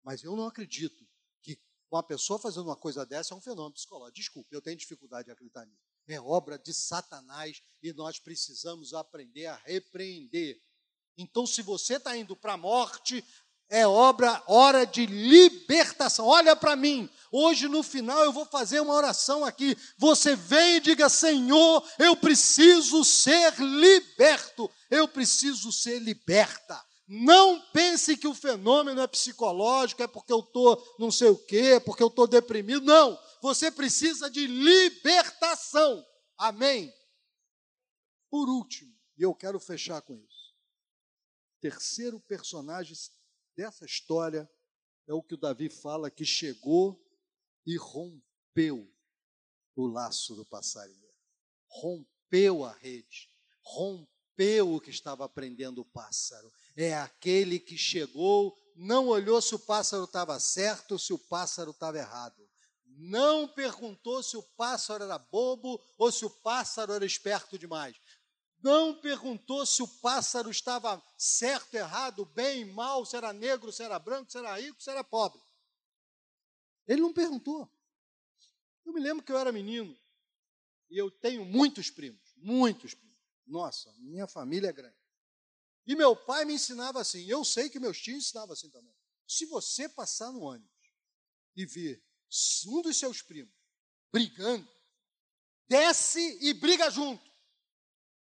Mas 0.05 0.23
eu 0.23 0.37
não 0.37 0.47
acredito 0.47 1.09
que 1.43 1.59
uma 1.91 2.03
pessoa 2.03 2.39
fazendo 2.39 2.67
uma 2.67 2.77
coisa 2.77 3.07
dessa 3.07 3.33
é 3.33 3.37
um 3.37 3.41
fenômeno 3.41 3.73
psicológico. 3.73 4.17
Desculpe, 4.17 4.55
eu 4.55 4.61
tenho 4.61 4.77
dificuldade 4.77 5.27
de 5.27 5.33
acreditar 5.33 5.65
nisso. 5.65 5.83
É 6.07 6.21
obra 6.21 6.59
de 6.59 6.75
Satanás 6.75 7.63
e 7.83 7.93
nós 7.95 8.19
precisamos 8.19 8.93
aprender 8.93 9.47
a 9.47 9.57
repreender. 9.57 10.61
Então, 11.17 11.47
se 11.47 11.63
você 11.63 11.97
está 11.97 12.15
indo 12.17 12.37
para 12.37 12.53
a 12.53 12.59
morte, 12.59 13.25
é 13.71 13.87
obra, 13.87 14.43
hora 14.47 14.85
de 14.85 15.07
libertação. 15.07 16.27
Olha 16.27 16.55
para 16.55 16.77
mim, 16.77 17.09
hoje 17.33 17.67
no 17.67 17.83
final 17.83 18.23
eu 18.23 18.33
vou 18.33 18.45
fazer 18.45 18.81
uma 18.81 18.93
oração 18.93 19.45
aqui. 19.45 19.77
Você 19.97 20.37
vem 20.37 20.77
e 20.77 20.81
diga: 20.81 21.09
Senhor, 21.09 21.83
eu 21.99 22.15
preciso 22.17 23.03
ser 23.05 23.55
liberto, 23.59 24.71
eu 24.91 25.09
preciso 25.09 25.73
ser 25.73 25.99
liberta. 25.99 26.85
Não 27.07 27.61
pense 27.71 28.17
que 28.17 28.27
o 28.27 28.35
fenômeno 28.35 29.01
é 29.01 29.07
psicológico, 29.07 30.03
é 30.03 30.07
porque 30.07 30.33
eu 30.33 30.41
estou 30.41 30.97
não 30.99 31.11
sei 31.11 31.29
o 31.29 31.37
quê, 31.37 31.79
porque 31.79 32.03
eu 32.03 32.09
estou 32.09 32.27
deprimido. 32.27 32.81
Não, 32.81 33.19
você 33.43 33.71
precisa 33.71 34.31
de 34.31 34.47
libertação. 34.47 36.05
Amém? 36.39 36.93
Por 38.31 38.49
último, 38.49 38.93
e 39.19 39.23
eu 39.23 39.35
quero 39.35 39.61
fechar 39.61 40.01
com 40.01 40.17
isso. 40.17 40.55
Terceiro 41.61 42.19
personagem 42.21 42.97
dessa 43.57 43.85
história 43.85 44.51
é 45.07 45.13
o 45.13 45.23
que 45.23 45.35
o 45.35 45.39
Davi 45.39 45.69
fala 45.69 46.11
que 46.11 46.25
chegou 46.25 47.01
e 47.67 47.77
rompeu 47.77 48.91
o 49.77 49.87
laço 49.87 50.35
do 50.35 50.47
passarinho. 50.47 51.13
Rompeu 51.69 52.65
a 52.65 52.73
rede, 52.73 53.31
rompeu 53.63 54.75
o 54.75 54.81
que 54.81 54.91
estava 54.91 55.29
prendendo 55.29 55.83
o 55.83 55.85
pássaro 55.85 56.51
é 56.77 56.95
aquele 56.95 57.59
que 57.59 57.77
chegou, 57.77 58.57
não 58.75 59.09
olhou 59.09 59.41
se 59.41 59.55
o 59.55 59.59
pássaro 59.59 60.05
estava 60.05 60.39
certo 60.41 60.93
ou 60.93 60.99
se 60.99 61.13
o 61.13 61.19
pássaro 61.19 61.71
estava 61.71 61.99
errado. 61.99 62.43
Não 62.97 63.49
perguntou 63.49 64.23
se 64.23 64.37
o 64.37 64.43
pássaro 64.43 65.05
era 65.05 65.19
bobo 65.19 65.81
ou 65.99 66.11
se 66.13 66.25
o 66.25 66.31
pássaro 66.31 66.93
era 66.93 67.05
esperto 67.05 67.59
demais. 67.59 67.97
Não 68.63 68.99
perguntou 69.01 69.67
se 69.67 69.83
o 69.83 69.89
pássaro 70.01 70.51
estava 70.51 71.03
certo, 71.19 71.75
errado, 71.75 72.25
bem, 72.25 72.65
mal, 72.65 73.05
se 73.05 73.17
era 73.17 73.33
negro, 73.33 73.73
se 73.73 73.83
era 73.83 73.99
branco, 73.99 74.31
se 74.31 74.39
era 74.39 74.59
rico, 74.59 74.83
se 74.83 74.91
era 74.91 75.05
pobre. 75.05 75.41
Ele 76.87 77.01
não 77.01 77.13
perguntou. 77.13 77.71
Eu 78.85 78.93
me 78.93 79.01
lembro 79.01 79.25
que 79.25 79.33
eu 79.33 79.39
era 79.39 79.51
menino 79.51 79.97
E 80.91 80.99
eu 80.99 81.11
tenho 81.11 81.45
muitos 81.45 81.91
primos, 81.91 82.35
muitos 82.37 82.95
primos. 82.95 83.19
Nossa, 83.47 83.93
minha 83.99 84.27
família 84.27 84.69
é 84.69 84.73
grande. 84.73 85.04
E 85.87 85.95
meu 85.95 86.17
pai 86.17 86.45
me 86.45 86.55
ensinava 86.55 87.01
assim, 87.01 87.25
eu 87.27 87.45
sei 87.45 87.69
que 87.69 87.79
meus 87.79 88.01
tios 88.01 88.19
ensinavam 88.19 88.53
assim 88.53 88.71
também. 88.71 88.95
Se 89.27 89.47
você 89.47 89.89
passar 89.89 90.33
no 90.33 90.43
ônibus 90.43 90.71
e 91.57 91.67
ver 91.67 92.03
um 92.67 92.83
dos 92.83 92.97
seus 92.97 93.23
primos 93.23 93.55
brigando, 94.11 94.69
desce 95.69 96.39
e 96.41 96.55
briga 96.55 96.91
junto. 96.91 97.25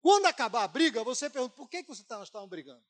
Quando 0.01 0.25
acabar 0.25 0.63
a 0.63 0.67
briga, 0.67 1.03
você 1.03 1.29
pergunta: 1.29 1.55
por 1.55 1.69
que, 1.69 1.83
que 1.83 1.89
vocês 1.89 2.05
estavam 2.23 2.47
brigando? 2.47 2.83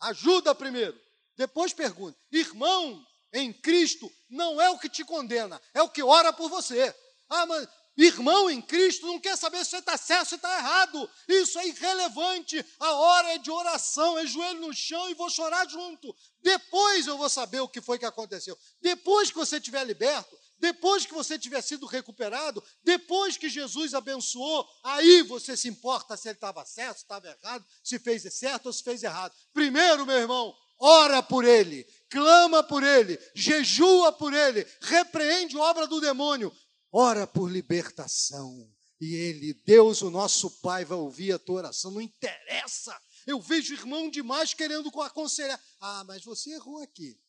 Ajuda 0.00 0.54
primeiro. 0.54 0.98
Depois 1.36 1.72
pergunta: 1.72 2.18
irmão 2.32 3.06
em 3.32 3.52
Cristo 3.52 4.10
não 4.28 4.60
é 4.60 4.68
o 4.70 4.78
que 4.78 4.88
te 4.88 5.04
condena, 5.04 5.60
é 5.72 5.82
o 5.82 5.90
que 5.90 6.02
ora 6.02 6.32
por 6.32 6.48
você. 6.48 6.94
Ah, 7.28 7.46
mas 7.46 7.68
irmão 8.04 8.48
em 8.48 8.62
Cristo 8.62 9.06
não 9.06 9.18
quer 9.18 9.36
saber 9.36 9.64
se 9.64 9.70
você 9.70 9.78
está 9.78 9.96
certo, 9.96 10.28
se 10.28 10.34
está 10.36 10.56
errado. 10.56 11.10
Isso 11.26 11.58
é 11.58 11.66
irrelevante. 11.66 12.64
A 12.78 12.92
hora 12.92 13.34
é 13.34 13.38
de 13.38 13.50
oração, 13.50 14.18
é 14.18 14.26
joelho 14.26 14.60
no 14.60 14.72
chão 14.72 15.10
e 15.10 15.14
vou 15.14 15.28
chorar 15.28 15.68
junto. 15.68 16.14
Depois 16.40 17.06
eu 17.06 17.18
vou 17.18 17.28
saber 17.28 17.60
o 17.60 17.68
que 17.68 17.80
foi 17.80 17.98
que 17.98 18.06
aconteceu. 18.06 18.56
Depois 18.80 19.30
que 19.30 19.36
você 19.36 19.56
estiver 19.56 19.84
liberto, 19.84 20.38
depois 20.58 21.06
que 21.06 21.14
você 21.14 21.38
tiver 21.38 21.60
sido 21.60 21.86
recuperado, 21.86 22.62
depois 22.82 23.36
que 23.36 23.48
Jesus 23.48 23.94
abençoou, 23.94 24.68
aí 24.82 25.22
você 25.22 25.56
se 25.56 25.68
importa 25.68 26.16
se 26.16 26.28
ele 26.28 26.36
estava 26.36 26.64
certo, 26.64 26.98
se 26.98 27.04
estava 27.04 27.28
errado, 27.28 27.64
se 27.82 27.98
fez 27.98 28.22
certo 28.34 28.66
ou 28.66 28.72
se 28.72 28.82
fez 28.82 29.02
errado. 29.02 29.34
Primeiro, 29.52 30.04
meu 30.04 30.16
irmão, 30.16 30.54
ora 30.78 31.22
por 31.22 31.44
ele, 31.44 31.86
clama 32.10 32.62
por 32.62 32.82
ele, 32.82 33.18
jejua 33.34 34.12
por 34.12 34.32
ele, 34.32 34.66
repreende 34.80 35.56
obra 35.56 35.86
do 35.86 36.00
demônio, 36.00 36.52
ora 36.92 37.26
por 37.26 37.50
libertação. 37.50 38.70
E 39.00 39.14
ele, 39.14 39.54
Deus, 39.54 40.02
o 40.02 40.10
nosso 40.10 40.50
Pai, 40.60 40.84
vai 40.84 40.98
ouvir 40.98 41.32
a 41.32 41.38
tua 41.38 41.56
oração. 41.56 41.90
Não 41.90 42.00
interessa. 42.00 42.98
Eu 43.26 43.40
vejo 43.40 43.74
irmão 43.74 44.10
demais 44.10 44.54
querendo 44.54 44.88
aconselhar. 45.00 45.60
Ah, 45.80 46.02
mas 46.04 46.24
você 46.24 46.50
errou 46.54 46.82
aqui. 46.82 47.20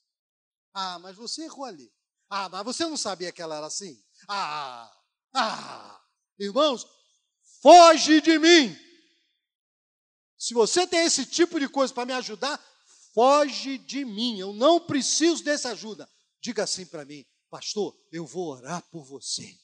Ah, 0.73 0.97
mas 0.99 1.15
você 1.15 1.43
errou 1.43 1.65
ali. 1.65 1.91
Ah, 2.29 2.47
mas 2.49 2.63
você 2.63 2.85
não 2.85 2.97
sabia 2.97 3.31
que 3.31 3.41
ela 3.41 3.57
era 3.57 3.67
assim? 3.67 4.01
Ah, 4.27 4.91
ah, 5.33 6.01
irmãos, 6.37 6.87
foge 7.61 8.21
de 8.21 8.37
mim. 8.39 8.77
Se 10.37 10.53
você 10.53 10.87
tem 10.87 11.01
esse 11.01 11.25
tipo 11.25 11.59
de 11.59 11.67
coisa 11.67 11.93
para 11.93 12.05
me 12.05 12.13
ajudar, 12.13 12.63
foge 13.13 13.77
de 13.77 14.05
mim. 14.05 14.39
Eu 14.39 14.53
não 14.53 14.79
preciso 14.79 15.43
dessa 15.43 15.71
ajuda. 15.71 16.09
Diga 16.41 16.63
assim 16.63 16.85
para 16.85 17.03
mim, 17.03 17.25
pastor, 17.49 17.95
eu 18.11 18.25
vou 18.25 18.49
orar 18.49 18.81
por 18.89 19.03
você. 19.03 19.57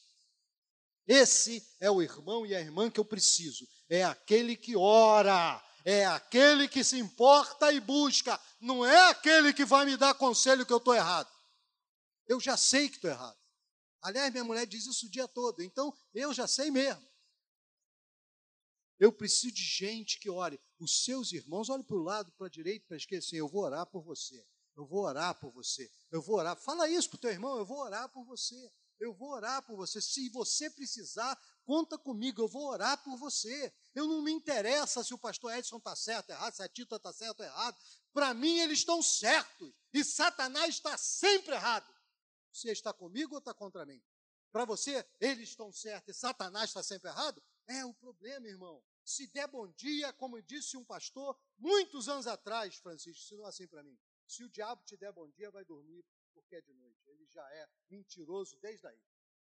Esse 1.06 1.64
é 1.80 1.90
o 1.90 2.02
irmão 2.02 2.44
e 2.44 2.54
a 2.54 2.60
irmã 2.60 2.90
que 2.90 2.98
eu 2.98 3.04
preciso. 3.04 3.66
É 3.88 4.02
aquele 4.04 4.56
que 4.56 4.76
ora, 4.76 5.62
é 5.84 6.04
aquele 6.04 6.68
que 6.68 6.82
se 6.82 6.98
importa 6.98 7.72
e 7.72 7.78
busca, 7.78 8.40
não 8.60 8.84
é 8.84 9.10
aquele 9.10 9.52
que 9.52 9.64
vai 9.64 9.86
me 9.86 9.96
dar 9.96 10.14
conselho 10.14 10.66
que 10.66 10.72
eu 10.72 10.78
estou 10.78 10.94
errado. 10.94 11.30
Eu 12.26 12.40
já 12.40 12.56
sei 12.56 12.88
que 12.88 12.96
estou 12.96 13.10
errado. 13.10 13.38
Aliás, 14.02 14.32
minha 14.32 14.44
mulher 14.44 14.66
diz 14.66 14.84
isso 14.86 15.06
o 15.06 15.10
dia 15.10 15.28
todo, 15.28 15.62
então 15.62 15.96
eu 16.12 16.34
já 16.34 16.46
sei 16.46 16.70
mesmo. 16.70 17.06
Eu 18.98 19.12
preciso 19.12 19.54
de 19.54 19.62
gente 19.62 20.18
que 20.18 20.28
ore. 20.28 20.60
Os 20.78 21.04
seus 21.04 21.32
irmãos, 21.32 21.68
olhe 21.68 21.84
para 21.84 21.96
o 21.96 22.02
lado, 22.02 22.32
para 22.32 22.46
a 22.46 22.50
direita, 22.50 22.86
para 22.86 22.96
a 22.96 22.98
esquerda, 22.98 23.24
assim, 23.24 23.36
eu 23.36 23.48
vou 23.48 23.62
orar 23.62 23.86
por 23.86 24.02
você. 24.02 24.44
Eu 24.76 24.86
vou 24.86 25.04
orar 25.04 25.34
por 25.40 25.50
você. 25.50 25.90
Eu 26.10 26.20
vou 26.20 26.36
orar. 26.36 26.56
Fala 26.56 26.88
isso 26.88 27.08
para 27.08 27.16
o 27.16 27.20
teu 27.20 27.30
irmão, 27.30 27.56
eu 27.56 27.64
vou 27.64 27.78
orar 27.78 28.08
por 28.10 28.24
você. 28.24 28.70
Eu 29.00 29.12
vou 29.14 29.30
orar 29.30 29.62
por 29.62 29.76
você. 29.76 30.00
Se 30.00 30.28
você 30.30 30.70
precisar, 30.70 31.38
conta 31.64 31.98
comigo, 31.98 32.42
eu 32.42 32.48
vou 32.48 32.68
orar 32.68 33.02
por 33.02 33.16
você. 33.16 33.72
Eu 33.94 34.06
não 34.06 34.22
me 34.22 34.32
interessa 34.32 35.02
se 35.02 35.14
o 35.14 35.18
pastor 35.18 35.54
Edson 35.54 35.76
está 35.78 35.96
certo, 35.96 36.30
errado, 36.30 36.54
se 36.54 36.62
a 36.62 36.68
Tita 36.68 36.96
está 36.96 37.12
certo, 37.12 37.42
errado. 37.42 37.76
Para 38.12 38.32
mim, 38.34 38.58
eles 38.58 38.80
estão 38.80 39.02
certos. 39.02 39.72
E 39.92 40.04
Satanás 40.04 40.76
está 40.76 40.96
sempre 40.96 41.54
errado. 41.54 41.90
Você 42.52 42.70
está 42.70 42.92
comigo 42.92 43.34
ou 43.34 43.38
está 43.38 43.52
contra 43.52 43.84
mim? 43.84 44.02
Para 44.50 44.64
você, 44.64 45.06
eles 45.20 45.50
estão 45.50 45.70
certos 45.70 46.16
e 46.16 46.18
Satanás 46.18 46.70
está 46.70 46.82
sempre 46.82 47.10
errado? 47.10 47.42
É 47.66 47.84
o 47.84 47.92
problema, 47.92 48.46
irmão. 48.46 48.82
Se 49.04 49.26
der 49.26 49.46
bom 49.46 49.68
dia, 49.68 50.12
como 50.14 50.40
disse 50.40 50.76
um 50.76 50.84
pastor 50.84 51.38
muitos 51.58 52.08
anos 52.08 52.26
atrás, 52.26 52.76
Francisco, 52.76 53.20
ensinou 53.22 53.46
assim 53.46 53.66
para 53.66 53.82
mim: 53.82 53.98
se 54.26 54.44
o 54.44 54.48
diabo 54.48 54.82
te 54.84 54.96
der 54.96 55.12
bom 55.12 55.28
dia, 55.28 55.50
vai 55.50 55.64
dormir 55.64 56.04
porque 56.32 56.56
é 56.56 56.60
de 56.60 56.72
noite. 56.74 57.08
Ele 57.08 57.26
já 57.26 57.42
é 57.54 57.68
mentiroso 57.88 58.58
desde 58.58 58.86
aí. 58.86 59.00